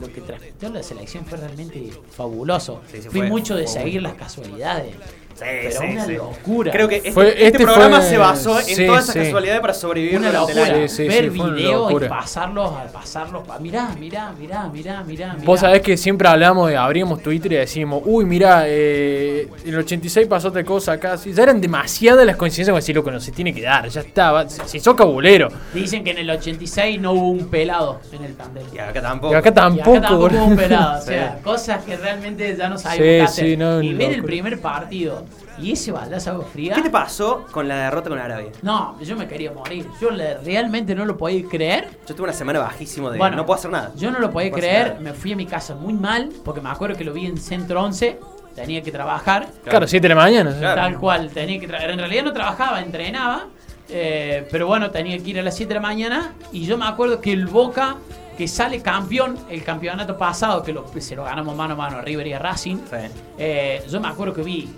[0.00, 2.82] lo que transmitió la selección fue realmente fabuloso.
[2.90, 4.94] Sí, sí, Fui fue- mucho de seguir las casualidades.
[5.34, 6.12] Sí, pero sí, una sí.
[6.14, 6.70] locura.
[6.72, 9.20] Creo que este, Fue- este este programa fue- se basó en sí, todas esas sí.
[9.20, 10.76] casualidades para sobrevivir una durante locura.
[10.76, 10.88] año.
[10.88, 13.46] Sí, sí, ver videos y pasarlos, a pasarlos.
[13.46, 15.32] pa- Mirá, mirá, mirá, mirá, mirá.
[15.34, 15.44] mirá.
[15.44, 19.80] Vos sabés que siempre hablamos de, abrimos Twitter y decimos, uy, mira, eh, en el
[19.80, 21.16] 86 pasó otra cosa acá.
[21.16, 24.02] Sí, ya eran demasiadas las coincidencias con decir, loco, no se tiene que dar, ya
[24.02, 24.48] estaba.
[24.48, 25.48] Si, si sos cabulero.
[25.72, 28.64] Dicen que en el 86 no hubo un pelado en el plantel.
[28.72, 29.32] Y acá tampoco.
[29.32, 30.98] Y acá Y tampoco, acá tampoco hubo un pelado.
[30.98, 31.08] O Sí.
[31.08, 33.44] sea, cosas que realmente ya no sabemos Sí, qué hacer.
[33.46, 35.23] sí, no, y ver el primer partido
[35.58, 36.74] y ese baldazo agua fría.
[36.74, 38.50] ¿Qué te pasó con la derrota con Arabia?
[38.62, 39.86] No, yo me quería morir.
[40.00, 41.88] Yo le- realmente no lo podía creer.
[42.08, 43.92] Yo tuve una semana bajísimo de Bueno, no puedo hacer nada.
[43.96, 44.96] Yo no lo podía No creer.
[45.00, 47.82] Me fui a mi casa muy mal porque me acuerdo que lo vi en Centro
[47.82, 48.18] 11.
[48.54, 49.48] Tenía que trabajar.
[49.64, 50.56] Claro, 7 de la mañana.
[50.56, 50.80] Claro.
[50.80, 53.46] Tal cual, tenía que tra- en realidad no trabajaba, entrenaba,
[53.88, 56.86] eh, pero bueno, tenía que ir a las 7 de la mañana y yo me
[56.86, 57.96] acuerdo que el Boca,
[58.38, 62.02] que sale campeón, el campeonato pasado, que lo- se lo ganamos mano a mano a
[62.02, 62.96] River y a Racing, Sí.
[63.38, 64.72] eh, yo me acuerdo que vi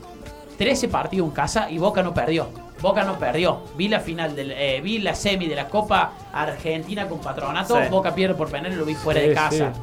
[0.59, 2.49] 13 partidos en casa y Boca no perdió.
[2.81, 3.61] Boca no perdió.
[3.77, 7.75] Vi la final, del, eh, vi la semi de la Copa Argentina con Patronato.
[7.83, 7.89] Sí.
[7.91, 9.73] Boca pierde por penal y lo vi fuera Sí, de casa.
[9.75, 9.81] sí.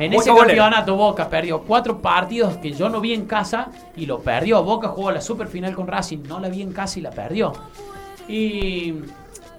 [0.00, 0.46] En Boca ese bolero.
[0.48, 4.62] campeonato Boca perdió cuatro partidos que yo no vi en casa y lo perdió.
[4.64, 7.52] Boca jugó la super final con Racing, no la vi en casa y la perdió.
[8.26, 8.94] Y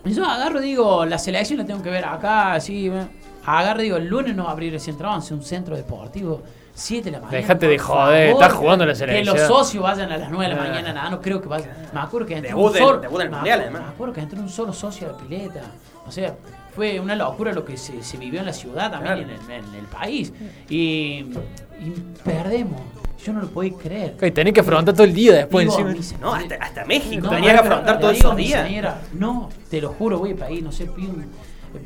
[0.03, 2.87] yo agarro, digo, la selección la tengo que ver acá, así.
[2.87, 3.07] eh.
[3.45, 6.41] Agarro, digo, el lunes no va a abrir el centro 11, un centro deportivo.
[6.75, 7.37] 7 de la mañana.
[7.37, 8.43] Dejate de joder, favor.
[8.43, 9.37] estás jugando la Que selección.
[9.37, 10.67] los socios vayan a las 9 de la Ah.
[10.67, 11.69] mañana, nada, no creo que vayan.
[11.93, 12.99] Me acuerdo que entró Debut un solo.
[12.99, 13.89] debut del me Mundial, acuerdo- además.
[13.89, 15.61] Me acuerdo que entró un solo socio a la pileta.
[16.07, 16.35] O sea,
[16.75, 19.65] fue una locura lo que se, se vivió en la ciudad también y en el,
[19.65, 20.31] en el país.
[20.69, 21.25] Y,
[21.79, 22.81] y perdemos.
[23.23, 24.17] Yo no lo podía creer.
[24.33, 26.19] Tenés que afrontar todo el día después Digo, encima.
[26.21, 27.23] No, hasta, hasta México.
[27.23, 28.67] no, Tenías que afrontar todos a esos días.
[28.67, 31.25] señora, no, te lo juro, voy a ir, no sé, pido un-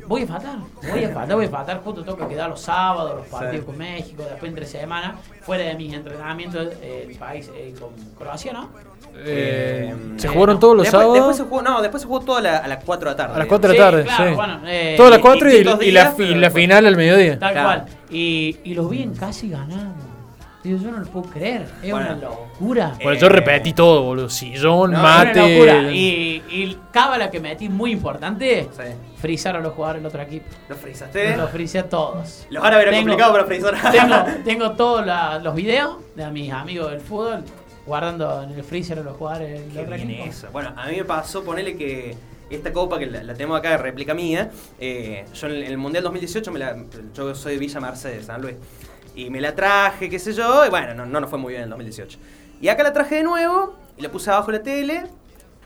[0.06, 0.56] Voy a faltar,
[0.90, 1.80] voy a faltar, voy a faltar.
[1.84, 3.62] Justo toca quedar los sábados, los partidos Sí.
[3.66, 8.52] con México, después entre semana, fuera de mis entrenamientos, eh, el país eh, con Croacia,
[8.52, 8.68] ¿no?
[9.16, 10.60] Eh, ¿Se eh, jugaron no.
[10.60, 11.14] todos los después, sábados?
[11.14, 13.16] después se jugó, no, después se jugó todo a, la- a las 4 de la
[13.16, 13.34] tarde.
[13.34, 14.34] A las 4 de la tarde, claro, sí.
[14.36, 15.70] bueno, eh, Todas las y- 4 y, la,
[16.50, 17.38] final al mediodía.
[17.38, 17.68] Tal Claro.
[17.68, 17.86] cual.
[18.10, 19.14] Y, y los vi en
[19.46, 20.09] y ganamos.
[20.62, 21.62] Digo, yo no lo puedo creer.
[21.82, 22.06] Es Bueno.
[22.08, 22.94] una locura.
[23.02, 24.28] Bueno, yo Eh, repetí todo, boludo.
[24.28, 25.54] Sillón, no, Es una mate.
[25.54, 25.90] locura.
[25.92, 28.68] Y, y cábala que metí muy importante.
[28.76, 28.82] Sí.
[29.16, 30.44] Frizar a los jugadores del otro equipo.
[30.68, 31.34] ¿Lo frizaste?
[31.36, 32.46] Los frisé a todos.
[32.50, 33.74] Los van a ver Tengo- complicado para frizar.
[33.90, 37.42] Tengo, tengo todos la- los videos de mis amigos del fútbol
[37.86, 40.24] guardando en el freezer a los jugadores del otro equipo.
[40.24, 40.48] eso.
[40.52, 42.14] Bueno, a mí me pasó, ponele que
[42.50, 45.70] esta copa que la, la tenemos acá de réplica mía, eh, yo en el, en
[45.70, 46.76] el Mundial 2018, me la,
[47.14, 48.56] yo soy de Villa Mercedes, San Luis,
[49.14, 51.62] y me la traje, qué sé yo, y bueno, no, no nos fue muy bien
[51.62, 52.18] en el 2018.
[52.60, 55.02] Y acá la traje de nuevo, y la puse abajo de la tele,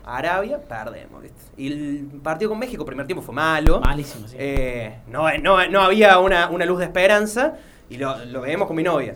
[0.05, 1.41] Arabia, perdemos, ¿viste?
[1.57, 3.79] Y el partido con México, primer tiempo fue malo.
[3.81, 4.35] Malísimo, sí.
[4.37, 7.55] Eh, no, no, no había una, una luz de esperanza,
[7.89, 9.15] y lo, lo veíamos con mi novia.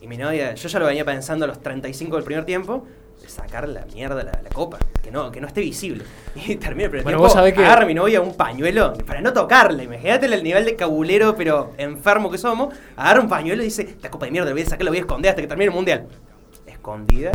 [0.00, 2.86] Y mi novia, yo ya lo venía pensando a los 35 del primer tiempo,
[3.28, 6.04] sacar la mierda la, la copa, que no, que no esté visible.
[6.34, 9.20] Y termina el primer Bueno, tiempo, vos sabés que- agarra mi novia un pañuelo para
[9.20, 9.82] no tocarla.
[9.82, 12.74] Imagínate el nivel de cabulero, pero enfermo que somos.
[12.96, 14.98] Agarra un pañuelo y dice, esta copa de mierda la voy a sacar, la voy
[14.98, 16.06] a esconder hasta que termine el mundial.
[16.66, 17.32] Escondida.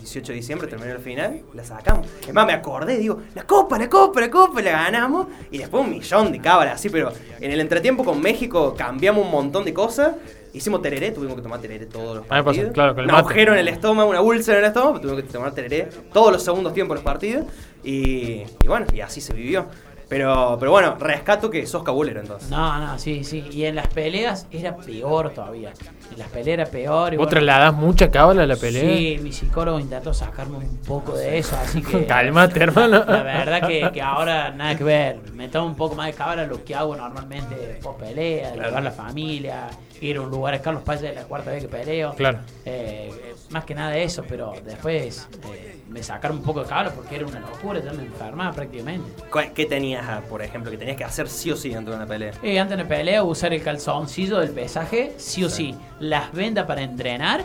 [0.00, 2.06] 18 de diciembre terminó el final, la sacamos.
[2.26, 5.26] Es más, me acordé, digo, la copa, la copa, la copa, la ganamos.
[5.50, 9.30] Y después un millón de cábalas, así, pero en el entretiempo con México cambiamos un
[9.30, 10.12] montón de cosas.
[10.58, 12.72] Hicimos tereré, tuvimos que tomar tereré todos los me pasó, partidos.
[12.72, 13.20] claro, con el un mate.
[13.26, 16.42] agujero en el estómago, una úlcera en el estómago, tuvimos que tomar tereré todos los
[16.42, 17.46] segundos tiempos de los partidos.
[17.84, 19.66] Y, y bueno, y así se vivió.
[20.08, 22.48] Pero, pero bueno, rescato que sos cabulero entonces.
[22.48, 23.44] No, no, sí, sí.
[23.52, 25.72] Y en las peleas era peor todavía.
[26.10, 27.12] En las peleas era peor.
[27.12, 28.80] y ¿Vos bueno, trasladás mucha cábala a la pelea?
[28.96, 32.06] Sí, mi psicólogo intentó sacarme un poco de eso, así que...
[32.06, 33.04] Cálmate, hermano.
[33.06, 35.18] La verdad que, que ahora nada que ver.
[35.34, 38.68] Me tomo un poco más de cabra lo que hago normalmente por pelea, Claro.
[38.70, 39.68] llevar la familia,
[40.00, 42.14] ir a un lugar a Carlos Paz es la cuarta vez que peleo.
[42.14, 42.38] Claro.
[42.64, 43.10] Eh,
[43.50, 47.26] más que nada eso, pero después eh, me sacaron un poco de cabra porque era
[47.26, 49.10] una locura, yo me enfermaba prácticamente.
[49.30, 51.98] ¿Cuál- ¿Qué tenías, ah, por ejemplo, que tenías que hacer sí o sí dentro de
[51.98, 52.32] una pelea?
[52.42, 55.74] Eh, antes de la pelea, usar el calzoncillo del pesaje, sí o sí.
[56.00, 57.42] Las vendas para entrenar,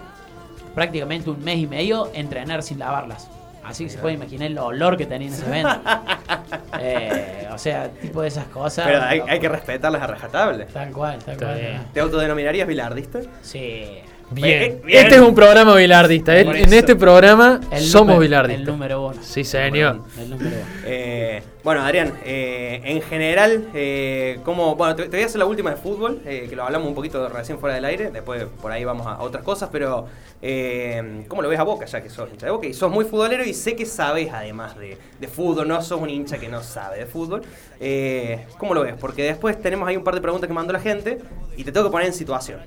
[0.76, 3.30] prácticamente un mes y medio, entrenar sin lavarlas.
[3.64, 6.20] Así que se puede imaginar el olor que tenía en esa venda.
[6.80, 8.86] Eh, o sea, tipo de esas cosas.
[8.88, 10.66] Pero hay, hay que respetarlas a rajatabla.
[10.68, 11.60] Tal cual, tal Está cual.
[11.60, 11.88] bien.
[11.94, 13.20] ¿Te autodenominarías bilardista?
[13.42, 14.00] Sí.
[14.34, 14.82] Bien.
[14.84, 15.04] Bien.
[15.06, 16.34] Este es un programa bilardista.
[16.44, 18.60] Por En este programa El somos número- bilardistas.
[18.62, 19.22] El número uno.
[19.22, 20.00] Sí, señor.
[20.20, 20.66] El número uno.
[20.86, 25.46] Eh, bueno, Adrián, eh, en general, eh, ¿cómo, bueno, te, te voy a hacer la
[25.46, 28.70] última de fútbol, eh, que lo hablamos un poquito recién fuera del aire, después por
[28.72, 30.08] ahí vamos a, a otras cosas, pero
[30.42, 32.68] eh, ¿cómo lo ves a Boca ya que sos hincha de Boca?
[32.68, 36.10] Y sos muy futbolero y sé que sabes además de, de fútbol, no sos un
[36.10, 37.44] hincha que no sabe de fútbol.
[37.80, 38.96] Eh, ¿Cómo lo ves?
[39.00, 41.20] Porque después tenemos ahí un par de preguntas que mandó la gente
[41.56, 42.60] y te tengo que poner en situación.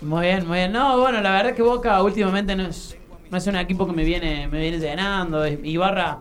[0.00, 0.72] Muy bien, muy bien.
[0.72, 2.96] No, bueno, la verdad que Boca últimamente no es,
[3.30, 5.44] no es un equipo que me viene, me viene llenando.
[5.46, 6.20] Ibarra,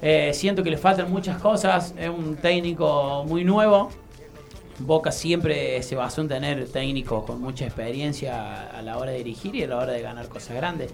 [0.00, 1.92] eh, siento que le faltan muchas cosas.
[1.98, 3.90] Es un técnico muy nuevo.
[4.78, 9.56] Boca siempre se basó en tener técnicos con mucha experiencia a la hora de dirigir
[9.56, 10.92] y a la hora de ganar cosas grandes.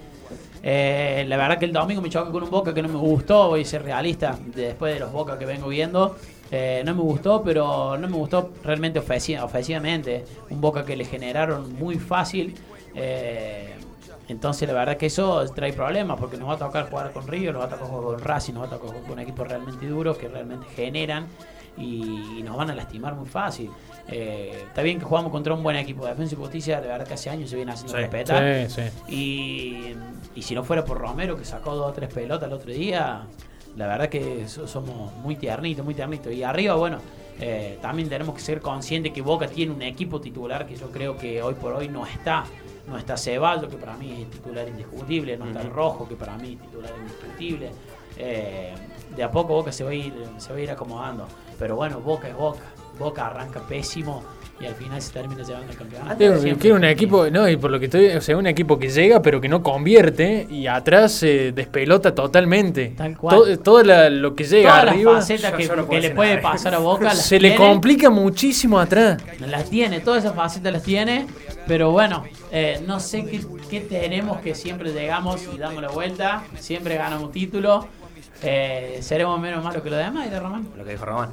[0.63, 3.49] Eh, la verdad que el domingo me choqué con un Boca que no me gustó,
[3.49, 6.17] voy a ser realista, después de los Boca que vengo viendo.
[6.51, 10.25] Eh, no me gustó, pero no me gustó realmente ofensi- ofensivamente.
[10.51, 12.55] Un Boca que le generaron muy fácil.
[12.95, 13.75] eh,
[14.27, 17.53] entonces la verdad que eso trae problemas porque nos va a tocar jugar con Río,
[17.53, 19.87] nos va a tocar jugar con Racing, nos va a tocar jugar con equipos realmente
[19.87, 21.27] duros que realmente generan
[21.77, 23.71] y, y nos van a lastimar muy fácil.
[24.09, 27.07] Eh, está bien que jugamos contra un buen equipo de defensa y justicia, la verdad
[27.07, 28.01] que hace años se viene haciendo Sí.
[28.01, 28.71] respetar.
[28.71, 29.13] Sí, sí.
[29.15, 29.95] Y,
[30.39, 33.23] y si no fuera por Romero, que sacó dos o tres pelotas el otro día,
[33.77, 36.33] la verdad que so- somos muy tiernitos, muy tiernitos.
[36.33, 36.99] Y arriba, bueno,
[37.41, 41.17] eh, también tenemos que ser conscientes que Boca tiene un equipo titular que yo creo
[41.17, 42.45] que hoy por hoy no está.
[42.87, 45.71] No está Ceballos, que para mí es titular indiscutible, no está el.
[45.71, 47.71] Rojo, que para mí es titular indiscutible.
[48.19, 48.75] Eh,
[49.17, 51.27] de a poco Boca se va, a ir, se va a ir acomodando.
[51.59, 52.61] Pero bueno, Boca es Boca.
[52.99, 54.23] Boca arranca pésimo
[54.61, 56.17] y al final se termina llevando el campeonato.
[56.17, 56.61] Quiero, Siempre.
[56.61, 59.21] quiero un equipo, no, y por lo que estoy, o sea, un equipo que llega
[59.21, 62.95] pero que no convierte y atrás se despelota totalmente.
[62.97, 63.37] Tal cual.
[63.37, 66.39] Todo, todo la- lo que llega Todas las arriba facetas Yo- que, que le puede
[66.39, 69.21] pasar a Boca las se le complica muchísimo atrás.
[69.41, 71.27] Las tiene, todas esas facetas las tiene,
[71.67, 76.45] pero bueno, eh, no sé qué, qué tenemos que siempre llegamos y damos la vuelta,
[76.61, 77.89] siempre ganamos título,
[78.43, 80.69] eh, seremos menos malos que los demás, ¿y de Román?
[80.77, 81.31] Lo que dijo Román.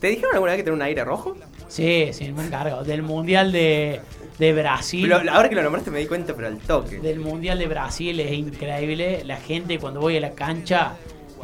[0.00, 1.36] ¿Te dijeron alguna vez que tenía un aire rojo?
[1.68, 2.84] Sí, sí, me encargo.
[2.84, 4.00] Del Mundial de,
[4.38, 5.08] de Brasil.
[5.08, 6.98] Lo- ahora que lo nombraste me di cuenta, pero al toque.
[7.00, 9.22] Del Mundial de Brasil es increíble.
[9.24, 10.92] La gente cuando voy a la cancha...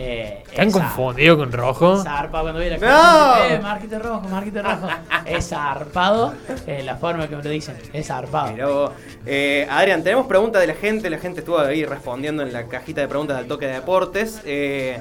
[0.03, 2.03] Eh, ¿Están es confundidos con rojo?
[2.03, 2.81] Zarpa cuando voy a la ¡No!
[2.87, 3.55] cancha.
[3.55, 4.89] Eh, marquito rojo, marquito rojo.
[5.27, 6.33] es zarpado.
[6.67, 7.77] eh, la forma que me lo dicen.
[7.93, 8.57] Es zarpado.
[8.67, 8.93] Vos.
[9.27, 11.11] Eh, Adrián, tenemos preguntas de la gente.
[11.11, 14.41] La gente estuvo ahí respondiendo en la cajita de preguntas del toque de deportes.
[14.47, 14.99] Eh,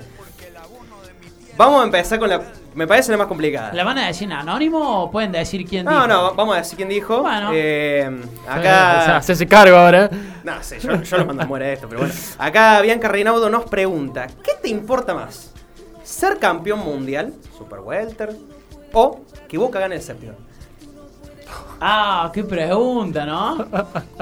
[1.56, 2.42] vamos a empezar con la
[2.80, 3.74] me parece la más complicada.
[3.74, 6.08] ¿La van a decir anónimo o pueden decir quién No, dijo?
[6.08, 7.22] no, vamos a decir quién dijo.
[7.22, 7.52] Bueno.
[7.54, 9.18] Eh, O sea, acá.
[9.18, 10.10] hacerse cargo ahora.
[10.44, 12.13] No sé, yo, yo lo mando a muere esto, pero bueno.
[12.38, 15.54] Acá Bianca Reinaudo nos pregunta: ¿Qué te importa más?
[16.04, 18.30] ¿Ser campeón mundial, Super Welter,
[18.94, 20.34] o que Boca gane el séptimo?
[21.82, 23.66] Ah, qué pregunta, ¿no?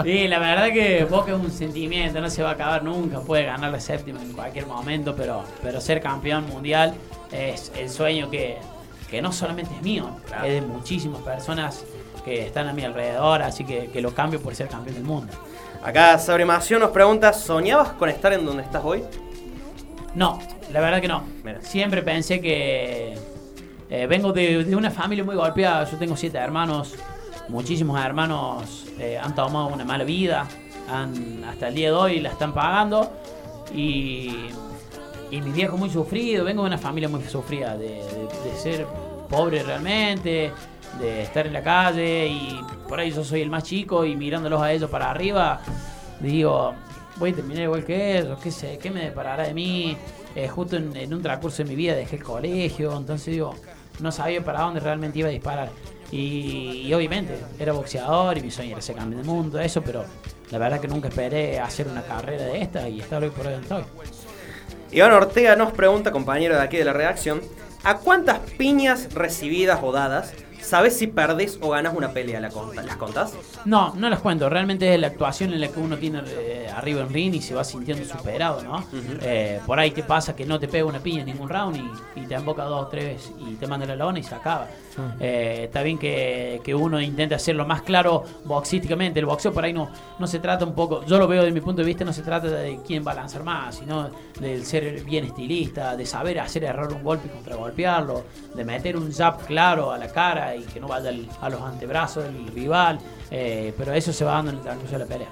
[0.04, 3.46] Sí, la verdad que Boca es un sentimiento, no se va a acabar nunca, puede
[3.46, 6.94] ganar la séptima en cualquier momento, pero, pero ser campeón mundial
[7.32, 8.58] es el sueño que,
[9.10, 10.10] que no solamente es mío,
[10.46, 11.84] es de muchísimas personas
[12.24, 15.34] que están a mi alrededor, así que, que lo cambio por ser campeón del mundo.
[15.84, 19.04] Acá Sabre Mación nos pregunta: ¿Soñabas con estar en donde estás hoy?
[20.16, 20.40] No,
[20.72, 21.24] la verdad que no.
[21.44, 21.62] Mira.
[21.62, 23.18] Siempre pensé que
[23.90, 25.90] eh, vengo de, de una familia muy golpeada.
[25.90, 26.96] Yo tengo siete hermanos.
[27.50, 30.48] Muchísimos hermanos eh, han tomado una mala vida.
[30.90, 33.12] Han, hasta el día de hoy la están pagando.
[33.74, 34.48] Y,
[35.32, 36.44] y mi viejo muy sufrido.
[36.44, 37.78] Vengo de una familia muy sufrida.
[37.78, 38.02] De,
[38.58, 38.86] ser
[39.30, 40.52] pobre realmente.
[41.00, 42.28] De estar en la calle.
[42.28, 44.04] Y por ahí yo soy el más chico.
[44.04, 45.62] Y mirándolos a ellos para arriba.
[46.20, 46.74] Digo,
[47.16, 49.96] voy a terminar igual que ellos, qué sé, qué me deparará de mí.
[50.36, 53.56] Eh, justo en, en un transcurso de mi vida dejé el colegio, entonces digo,
[54.00, 55.70] no sabía para dónde realmente iba a disparar.
[56.12, 60.06] Y, y obviamente era boxeador y mi sueño era ser campeón del mundo, eso, pero
[60.52, 63.54] la verdad que nunca esperé hacer una carrera de esta y estar hoy por hoy
[63.54, 63.84] donde estoy.
[64.92, 67.42] Iván Ortega nos pregunta, compañero de aquí de la redacción:
[67.84, 72.40] ¿A cuántas piñas recibidas o dadas sabes si perdés o ganas una pelea?
[72.40, 73.34] ¿La conta- ¿Las contás?
[73.66, 74.50] No, no las cuento.
[74.50, 77.54] Realmente es la actuación en la que uno tiene eh, arriba en ring y se
[77.54, 78.86] va sintiendo superado, ¿no?
[79.22, 81.76] Eh, por ahí te pasa que no te pega una piña en ningún round
[82.16, 84.68] y, y te emboca dos o tres y te manda la lona y se acaba.
[85.20, 89.20] Eh, está bien que, que uno intente hacerlo más claro boxísticamente.
[89.20, 91.62] El boxeo por ahí no, no se trata un poco, yo lo veo desde mi
[91.62, 95.04] punto de vista, no se trata de quién va a lanzar más, sino de ser
[95.04, 99.92] bien estilista, de saber hacer error un golpe y contragolpearlo, de meter un jab claro
[99.92, 103.00] a la cara y que no vaya a los antebrazos del rival.
[103.30, 105.30] Eh, pero eso se va dando en el transcurso de la pelea.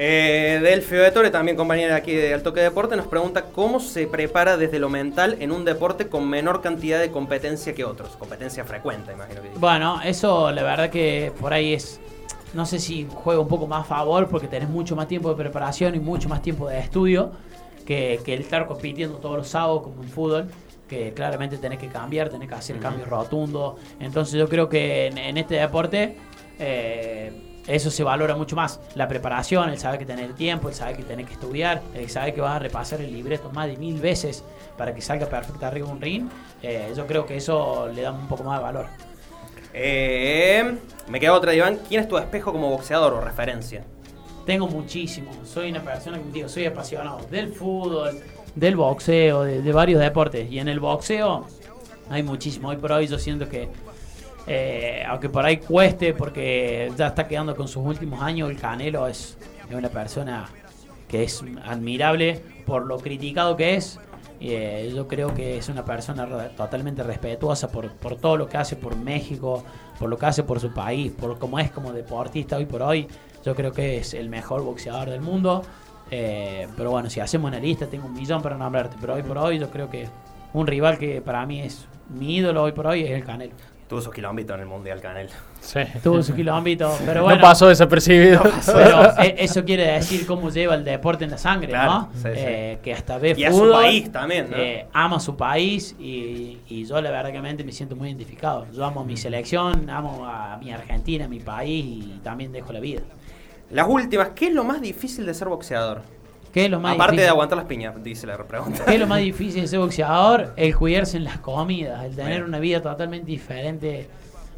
[0.00, 4.56] Eh, Delfio de Tore, también compañera aquí de Altoque Deporte, nos pregunta cómo se prepara
[4.56, 8.10] desde lo mental en un deporte con menor cantidad de competencia que otros.
[8.16, 9.60] Competencia frecuente, imagino que dice.
[9.60, 12.00] Bueno, eso la verdad que por ahí es.
[12.54, 15.34] No sé si juega un poco más a favor porque tenés mucho más tiempo de
[15.34, 17.32] preparación y mucho más tiempo de estudio
[17.84, 20.48] que, que el estar compitiendo todos los sábados como en fútbol.
[20.88, 23.74] Que claramente tenés que cambiar, tenés que hacer cambios rotundos.
[23.98, 26.16] Entonces yo creo que en, en este deporte
[26.58, 28.80] eh, eso se valora mucho más.
[28.94, 32.34] La preparación, el saber que tenés tiempo, el saber que tenés que estudiar, el saber
[32.34, 34.42] que vas a repasar el libreto más de mil veces
[34.76, 36.28] para que salga perfecto arriba un ring.
[36.62, 38.86] eh, yo creo que eso le da un poco más de valor.
[39.74, 40.78] Eh,
[41.08, 41.78] me queda otra, Iván.
[41.88, 43.84] ¿Quién es tu espejo como boxeador o referencia?
[44.46, 45.30] Tengo muchísimo.
[45.44, 48.18] Soy una persona que digo, soy apasionado del fútbol,
[48.54, 50.50] del boxeo, de, de varios deportes.
[50.50, 51.46] Y en el boxeo
[52.08, 52.68] hay muchísimo.
[52.70, 53.68] Hoy por hoy yo siento que,
[54.48, 59.06] eh, aunque por ahí cueste, porque ya está quedando con sus últimos años, el Canelo
[59.06, 59.36] es,
[59.68, 60.48] es una persona
[61.06, 64.00] que es admirable por lo criticado que es.
[64.40, 68.76] Eh, yo creo que es una persona totalmente respetuosa por, por todo lo que hace
[68.76, 69.64] por México,
[69.98, 73.06] por lo que hace por su país, por cómo es como deportista hoy por hoy.
[73.44, 75.62] Yo creo que es el mejor boxeador del mundo.
[76.10, 78.96] Eh, pero bueno, si hacemos una lista, tengo un millón para nombrarte.
[79.00, 80.08] Pero hoy por hoy, yo creo que
[80.54, 83.54] un rival que para mí es mi ídolo hoy por hoy es el Canelo.
[83.88, 85.30] Tuvo sus kilómetros en el Mundial Canel.
[85.60, 85.80] Sí.
[86.02, 87.36] Tuvo su kilómetro, pero bueno.
[87.36, 88.42] no pasó desapercibido.
[88.66, 92.08] Pero e- eso quiere decir cómo lleva el deporte en la sangre, Claro, ¿no?
[92.12, 92.28] sí, sí.
[92.36, 94.56] Eh, que hasta ve Y a su país también, ¿no?
[94.58, 98.66] eh, ama su país y, y yo la verdad que me siento muy identificado.
[98.72, 102.80] Yo amo mi selección, amo a mi Argentina, a mi país y también dejo la
[102.80, 103.00] vida.
[103.70, 106.02] Las últimas, ¿qué es lo más difícil de ser boxeador?
[106.52, 108.84] ¿Qué es lo más Aparte de aguantar las piñas, dice la pregunta.
[108.86, 110.52] ¿Qué es lo más difícil de ser boxeador?
[110.56, 114.08] El cuidarse en las comidas, el tener una vida totalmente diferente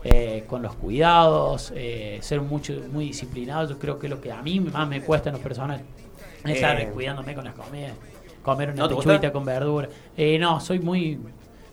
[0.05, 3.69] eh, con los cuidados, eh, ser mucho, muy disciplinado.
[3.69, 5.81] Yo creo que es lo que a mí más me cuesta en lo personal.
[6.45, 6.91] Es estar Eh.
[6.93, 7.93] cuidándome con las comidas,
[8.43, 9.89] comer una ¿No pechuguita con verdura.
[10.39, 11.19] No, soy muy,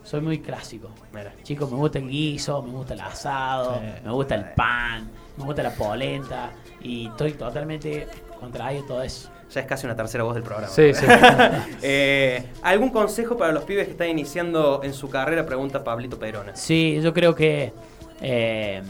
[0.03, 0.89] soy muy clásico.
[1.13, 1.34] Mira.
[1.43, 5.63] Chicos, me gusta el guiso, me gusta el asado, me gusta el pan, me gusta
[5.63, 6.51] la polenta
[6.82, 8.08] y estoy totalmente
[8.41, 9.30] contrario a todo eso.
[9.53, 10.67] Ya es casi una tercera voz del programa.
[10.67, 11.05] Sí, sí.
[11.81, 15.45] Eh, ¿Algún consejo para los pibes que están iniciando en su carrera?
[15.45, 16.55] Pregunta Pablito Perona.
[16.55, 17.71] Sí, yo creo que
[18.21, 18.81] eh,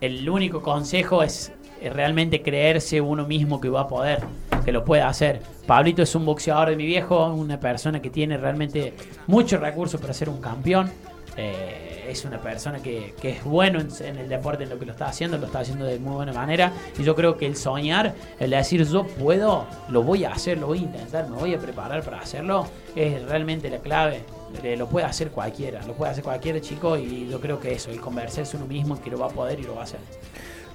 [0.00, 1.52] el único consejo es
[1.90, 4.22] realmente creerse uno mismo que va a poder,
[4.64, 5.40] que lo puede hacer.
[5.66, 8.94] Pablito es un boxeador de mi viejo, una persona que tiene realmente
[9.26, 10.90] muchos recursos para ser un campeón.
[11.36, 14.92] Eh, es una persona que, que es bueno en, el deporte, en lo que lo
[14.92, 16.72] está haciendo, lo está haciendo de muy buena manera.
[16.98, 20.66] Y yo creo que el soñar, el decir yo puedo, lo voy a hacer, lo
[20.66, 24.24] voy a intentar, me voy a preparar para hacerlo, es realmente la clave
[24.62, 27.90] eh, lo puede hacer cualquiera, lo puede hacer cualquier chico y yo creo que eso,
[27.90, 30.00] el conversarse uno mismo que lo va a poder y lo va a hacer.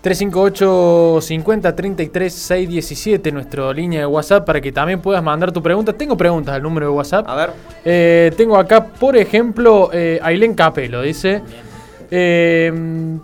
[0.01, 5.93] 358 50 33 617, nuestra línea de WhatsApp, para que también puedas mandar tu pregunta.
[5.93, 7.27] Tengo preguntas al número de WhatsApp.
[7.27, 7.49] A ver.
[7.83, 11.41] Eh, tengo acá, por ejemplo, eh, Ailén Capelo, dice.
[12.09, 12.71] eh,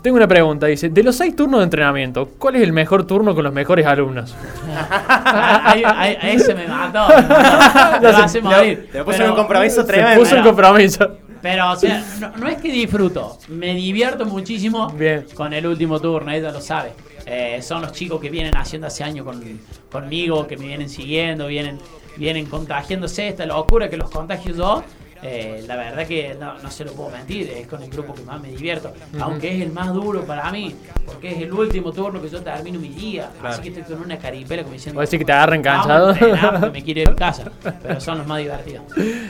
[0.02, 3.34] tengo una pregunta, dice, de los seis turnos de entrenamiento, ¿cuál es el mejor turno
[3.34, 4.36] con los mejores alumnos?
[5.08, 7.08] Ahí- ahí- ahí se me mató.
[7.16, 8.02] me mató.
[8.02, 8.90] Me hace morir.
[8.92, 10.20] Te puso un compromiso Se tremendo.
[10.20, 11.08] puso en compromiso.
[11.44, 15.26] Pero, o sea, no, no es que disfruto, me divierto muchísimo Bien.
[15.36, 16.94] con el último turno, ella lo sabe.
[17.26, 19.44] Eh, son los chicos que vienen haciendo hace años con,
[19.92, 21.80] conmigo, que me vienen siguiendo, vienen,
[22.16, 24.84] vienen contagiándose esta locura que los contagio yo.
[25.24, 28.24] Eh, la verdad que no, no se lo puedo mentir, es con el grupo que
[28.24, 28.92] más me divierto.
[29.20, 32.80] Aunque es el más duro para mí, porque es el último turno que yo termino
[32.80, 33.30] mi día.
[33.42, 35.00] Así que estoy con una caripela como diciendo.
[35.00, 36.72] A decir que te agarran "Vamos a cansado".
[36.72, 37.52] me quiero ir a casa.
[37.84, 38.84] Pero son los más divertidos.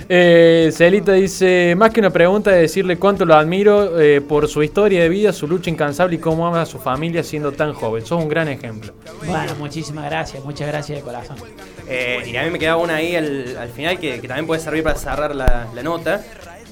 [0.09, 4.63] Eh, Celita dice, más que una pregunta de decirle cuánto lo admiro eh, por su
[4.63, 8.05] historia de vida, su lucha incansable y cómo ama a su familia siendo tan joven.
[8.05, 8.93] Sos un gran ejemplo.
[9.25, 11.37] Bueno, muchísimas gracias, muchas gracias de corazón.
[11.87, 14.61] Eh, y a mí me queda una ahí al, al final que, que también puede
[14.61, 16.21] servir para cerrar la, la nota.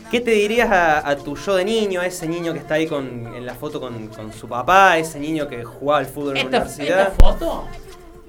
[0.10, 2.86] ¿Qué te dirías a, a tu yo de niño, a ese niño que está ahí
[2.88, 6.52] con, en la foto con, con su papá, ese niño que jugaba al fútbol en
[6.52, 7.02] la universidad?
[7.12, 7.63] esta foto,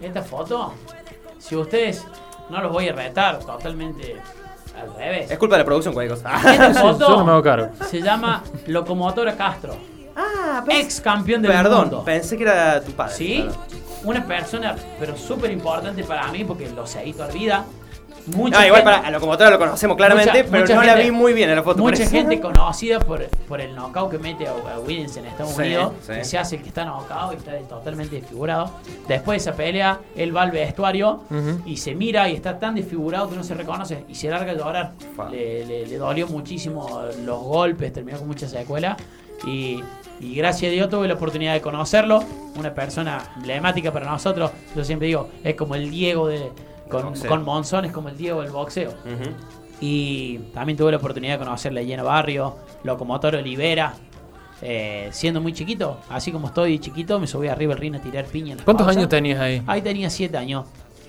[0.01, 0.75] esta foto,
[1.39, 2.05] si ustedes
[2.51, 4.15] no los voy a retar totalmente
[4.81, 5.31] al revés.
[5.31, 6.37] Es culpa de la producción, cualquier cosa.
[6.53, 7.69] Esta Yo no me hago foto cargo.
[7.91, 9.77] se llama Locomotora Castro,
[10.15, 12.05] ah, ex campeón del Perdón, mundo.
[12.05, 13.15] pensé que era tu padre.
[13.15, 13.39] ¿Sí?
[13.45, 13.83] Perdón.
[14.05, 17.65] Una persona, pero súper importante para mí porque lo seguí toda la vida.
[18.25, 20.95] Mucha Ah, igual gente- para la locomotora lo conocemos claramente, Mucha- pero mucha no la
[20.95, 21.79] vi muy bien en la foto.
[21.83, 25.63] Mucha gente conocida por, por el knockout que mete a, a Williams en Estados Sí,
[25.63, 26.13] Unidos, sí.
[26.13, 28.71] que se hace el que está knockout y está totalmente desfigurado.
[29.09, 31.63] Después de esa pelea, él va al vestuario Ujú.
[31.67, 34.55] y se mira y está tan desfigurado que no se reconoce y se larga a
[34.55, 34.93] llorar.
[35.17, 35.29] Fa.
[35.29, 38.99] Le, le- le dolió muchísimo los golpes, terminó con muchas secuelas
[39.45, 39.83] y,
[40.21, 42.23] y gracias a Dios tuve la oportunidad de conocerlo.
[42.57, 44.51] Una persona emblemática para nosotros.
[44.77, 46.51] Yo siempre digo, es como el Diego de...
[46.89, 48.93] Con, con Monzón es como el Diego del boxeo.
[49.81, 53.95] Y también tuve la oportunidad de conocerle a Lleno Barrio, Locomotor Olivera,
[54.61, 55.99] eh, siendo muy chiquito.
[56.09, 58.57] Así como estoy chiquito, me subí arriba el ring a tirar piña.
[58.65, 58.99] ¿Cuántos pausa.
[59.01, 59.63] años tenías ahí?
[59.67, 60.67] Ahí tenía siete años.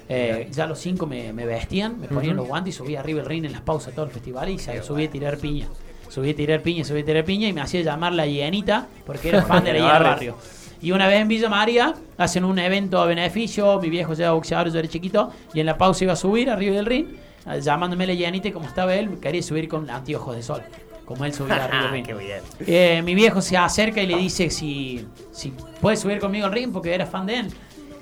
[0.10, 3.22] Eh, ya a los cinco me, me vestían, me ponían los guantes y subí arriba
[3.22, 5.68] el ring en las pausas todo el festival y se- subí a tirar piña.
[6.10, 9.30] Subí a tirar piña, subí a tirar piña y me hacía llamar la Llenita porque
[9.30, 10.38] era fan de la Lleno Lleno Barrio.
[10.84, 14.34] Y una vez en Villa María hacen un evento a beneficio, mi viejo ya era
[14.34, 17.08] boxeador, yo era chiquito, y en la pausa iba a subir arriba del ring,
[17.48, 20.62] eh, llamándome la llanita y como estaba él, quería subir con anteojos de sol,
[21.06, 22.06] como él subía arriba del ring.
[22.06, 22.42] Qué bien.
[22.68, 26.74] Eh, mi viejo se acerca y le dice si, si puede subir conmigo al ring
[26.74, 27.48] porque era fan de él.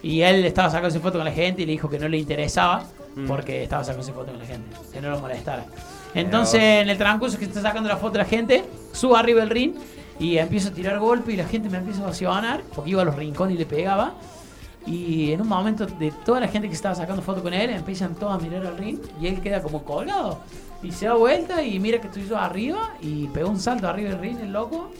[0.01, 2.83] Y él estaba sacándose foto con la gente y le dijo que no le interesaba
[3.27, 5.65] porque estaba sacándose foto con la gente, que no lo molestara.
[6.13, 9.73] Entonces, en el transcurso que está sacando la foto la gente, subo arriba del ring
[10.19, 13.05] y empiezo a tirar golpes y la gente me empieza a ovacionar porque iba a
[13.05, 14.13] los rincones y le pegaba.
[14.85, 18.15] Y en un momento de toda la gente que estaba sacando foto con él, empiezan
[18.15, 20.39] todos a mirar al ring y él queda como colgado.
[20.83, 24.09] Y se da vuelta y mira que estoy yo arriba y pegó un salto arriba
[24.09, 24.91] del ring el loco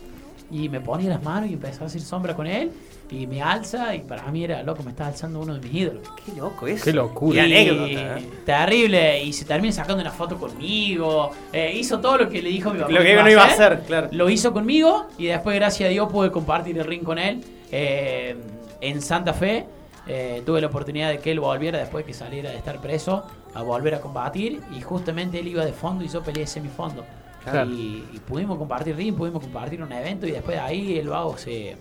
[0.51, 2.71] y me ponía las manos y empezó a hacer sombra con él
[3.09, 6.07] y me alza y para mí era loco, me estaba alzando uno de mis ídolos.
[6.25, 6.83] Qué loco eso.
[6.83, 7.41] Qué locura.
[7.43, 8.17] Qué Y- anécdota.
[8.19, 8.29] ¿eh?
[8.45, 9.23] Terrible.
[9.23, 11.31] Y se termina sacando una foto conmigo.
[11.53, 12.91] Eh, hizo todo lo que le dijo mi papá.
[12.91, 14.09] Lo que no iba a hacer, claro.
[14.11, 18.35] Lo hizo conmigo y después, gracias a Dios, pude compartir el ring con él eh,
[18.81, 19.65] en Santa Fe.
[20.07, 23.61] Eh, tuve la oportunidad de que él volviera después que saliera de estar preso a
[23.61, 27.05] volver a combatir y justamente él iba de fondo y yo peleé semifondo.
[27.43, 27.69] Claro.
[27.71, 31.38] Y, y pudimos compartir ring, pudimos compartir un evento y después de ahí el vago
[31.38, 31.75] se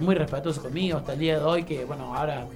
[0.00, 2.46] muy respetuoso conmigo hasta el día de hoy que bueno ahora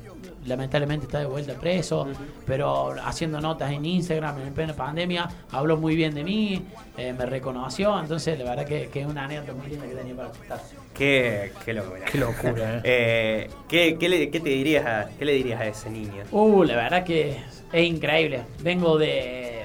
[0.47, 2.07] lamentablemente está de vuelta preso
[2.47, 6.63] pero haciendo notas en Instagram en plena pandemia habló muy bien de mí
[6.97, 10.17] eh, me reconoció entonces la verdad que, que es una anécdota muy linda que tenía
[10.17, 10.61] para contar
[10.97, 12.05] Qué, qué locura.
[12.11, 12.81] Qué locura, eh.
[12.85, 16.23] Eh, ¿qué, qué le, qué te dirías a, ¿Qué le dirías a ese niño?
[16.31, 17.37] Uh, la verdad que
[17.73, 18.45] es increíble.
[18.63, 19.56] Vengo de,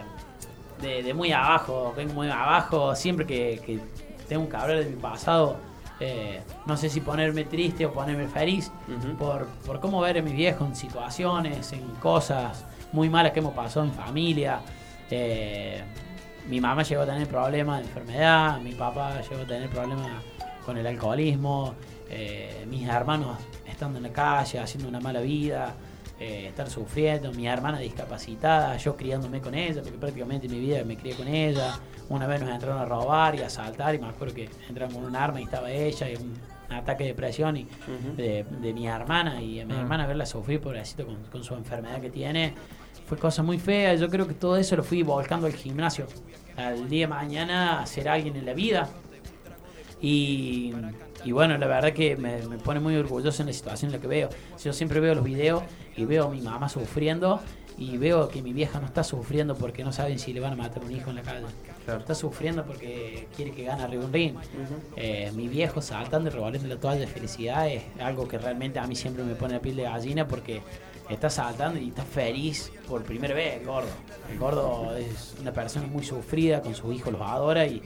[0.82, 2.96] de, de muy abajo, vengo muy abajo.
[2.96, 3.80] Siempre que, que
[4.28, 5.58] tengo que hablar de mi pasado,
[6.00, 8.72] eh, no sé si ponerme triste o ponerme feliz
[9.20, 13.54] por, por cómo ver a mis viejos en situaciones, en cosas muy malas que hemos
[13.54, 14.62] pasado en familia.
[15.10, 15.84] Eh,
[16.50, 20.10] mi mamá llegó a tener problemas de enfermedad, mi papá llegó a tener problemas
[20.66, 21.76] con el alcoholismo,
[22.10, 25.76] eh, mis hermanos estando en la calle, haciendo una mala vida,
[26.24, 30.96] eh, estar sufriendo, mi hermana discapacitada, yo criándome con ella, porque prácticamente mi vida me
[30.96, 31.80] crié con ella.
[32.10, 35.04] Una vez nos entraron a robar y a asaltar y me acuerdo que entraron con
[35.06, 36.34] un arma y estaba ella y un
[36.70, 37.68] ataque de depresión y
[38.16, 39.80] de, de mi hermana y a mi Mm.
[39.80, 42.54] hermana verla sufrir pobrecito con, con su enfermedad que tiene
[43.08, 46.06] fue cosa muy fea yo creo que todo eso lo fui volcando al gimnasio
[46.56, 48.88] al día de mañana ser alguien en la vida.
[50.02, 50.74] Y,
[51.24, 54.02] y bueno, la verdad que me, me pone muy orgulloso en la situación en la
[54.02, 54.30] que veo.
[54.64, 55.64] Yo siempre veo los videos
[55.96, 57.40] y veo a mi mamá sufriendo
[57.78, 60.56] y veo que mi vieja no está sufriendo porque no saben si le van a
[60.56, 61.46] matar un hijo en la calle.
[61.88, 64.36] Está sufriendo porque quiere que gane arriba un ring.
[64.96, 68.88] Eh, mi viejo saltando y robando la toalla de felicidad es algo que realmente a
[68.88, 70.62] mí siempre me pone la piel de gallina porque
[71.10, 73.90] está saltando y está feliz por primera vez el gordo.
[74.32, 77.82] El gordo es una persona muy sufrida, con sus hijos los adora y,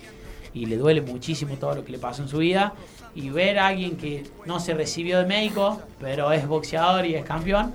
[0.56, 2.74] y le duele muchísimo todo lo que le pasó en su vida.
[3.14, 7.24] Y ver a alguien que no se recibió de médico, pero es boxeador y es
[7.24, 7.74] campeón,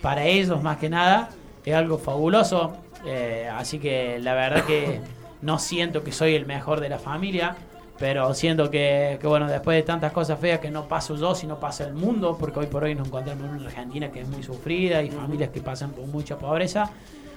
[0.00, 1.30] para ellos más que nada
[1.64, 2.72] es algo fabuloso.
[3.06, 5.00] Eh, así que la verdad que
[5.42, 7.54] no siento que soy el mejor de la familia,
[7.98, 11.60] pero siento que, que, bueno, después de tantas cosas feas que no paso yo, sino
[11.60, 14.42] pasa el mundo, porque hoy por hoy nos encontramos en una Argentina que es muy
[14.42, 16.90] sufrida y familias que pasan por mucha pobreza.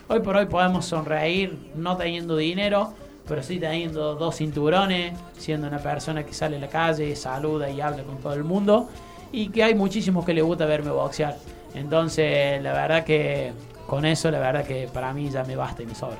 [0.07, 2.93] Hoy por hoy podemos sonreír no teniendo dinero,
[3.27, 7.81] pero sí teniendo dos cinturones, siendo una persona que sale a la calle, saluda y
[7.81, 8.89] habla con todo el mundo,
[9.31, 11.35] y que hay muchísimos que le gusta verme boxear.
[11.73, 13.51] Entonces, la verdad que
[13.87, 16.17] con eso, la verdad que para mí ya me basta y me sobra.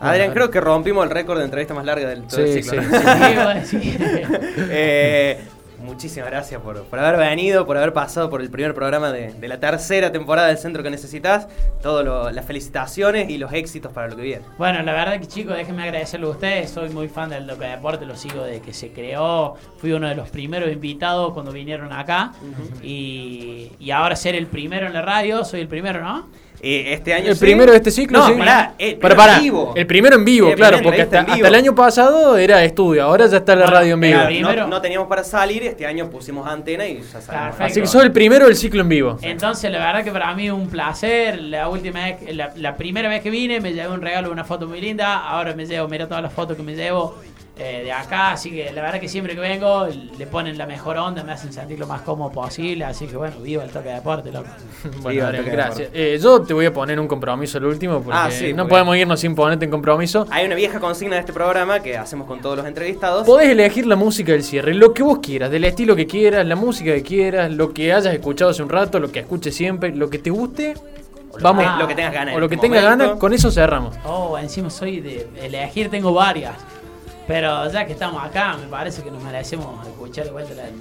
[0.00, 2.82] Adrián, creo que rompimos el récord de entrevista más larga del todo el Sí, ciclo.
[3.64, 3.76] sí.
[3.76, 4.38] ¿no?
[4.70, 5.38] Eh,
[5.80, 9.48] muchísimas gracias por, por haber venido, por haber pasado por el primer programa de, de
[9.48, 11.48] la tercera temporada del Centro que Necesitas.
[11.82, 14.44] Todas las felicitaciones y los éxitos para lo que viene.
[14.58, 16.70] Bueno, la verdad que chicos, déjenme agradecerle a ustedes.
[16.70, 19.56] Soy muy fan del Loca Deporte, lo sigo desde que se creó.
[19.78, 22.32] Fui uno de los primeros invitados cuando vinieron acá.
[22.82, 26.28] y, y ahora ser el primero en la radio, soy el primero, ¿no?
[26.62, 27.40] Eh, este año El sí.
[27.44, 28.34] primero de este ciclo, no, sí.
[28.34, 29.36] Pará, eh, Para, pero para.
[29.38, 29.72] en vivo.
[29.74, 31.36] El primero en vivo, claro, porque hasta, en vivo.
[31.36, 34.66] hasta el año pasado era estudio, ahora ya está la Bueno, radio en vivo.
[34.68, 37.60] No, teníamos para salir, este año pusimos antena y ya salimos.
[37.60, 39.18] Así que sos el primero del ciclo en vivo.
[39.22, 41.40] Entonces, la verdad que para mí es un placer.
[41.40, 44.66] La última vez, la, la primera vez que vine, me llevé un regalo, una foto
[44.66, 45.18] muy linda.
[45.28, 47.16] Ahora me llevo, mira todas las fotos que me llevo
[47.62, 48.32] eh, de acá.
[48.32, 49.86] Así que la verdad que siempre que vengo,
[50.18, 52.84] le ponen la mejor onda, me hacen sentir lo más cómodo posible.
[52.84, 54.48] Así que bueno, viva el toque de deporte, loco.
[55.02, 55.90] Bueno, Adrián, gracias.
[55.92, 58.70] Eh, yo te voy a poner un compromiso el último, porque Ah, sí, no porque-
[58.70, 60.26] podemos irnos sin ponerte en compromiso.
[60.30, 63.26] Hay una vieja consigna de este programa que hacemos con todos los entrevistados.
[63.26, 66.56] Podés elegir la música del cierre, lo que vos quieras, del estilo que quieras, la
[66.56, 70.08] música que quieras, lo que hayas escuchado hace un rato, lo que escuches siempre, lo
[70.08, 70.74] que te guste.
[71.40, 73.94] Vamos, lo que tengas ganas o lo que tengas ganas, con eso cerramos.
[74.04, 76.54] Oh, encima soy de elegir, tengo varias.
[77.30, 80.74] Pero ya que estamos acá, me parece que nos merecemos escuchar de vuelta la del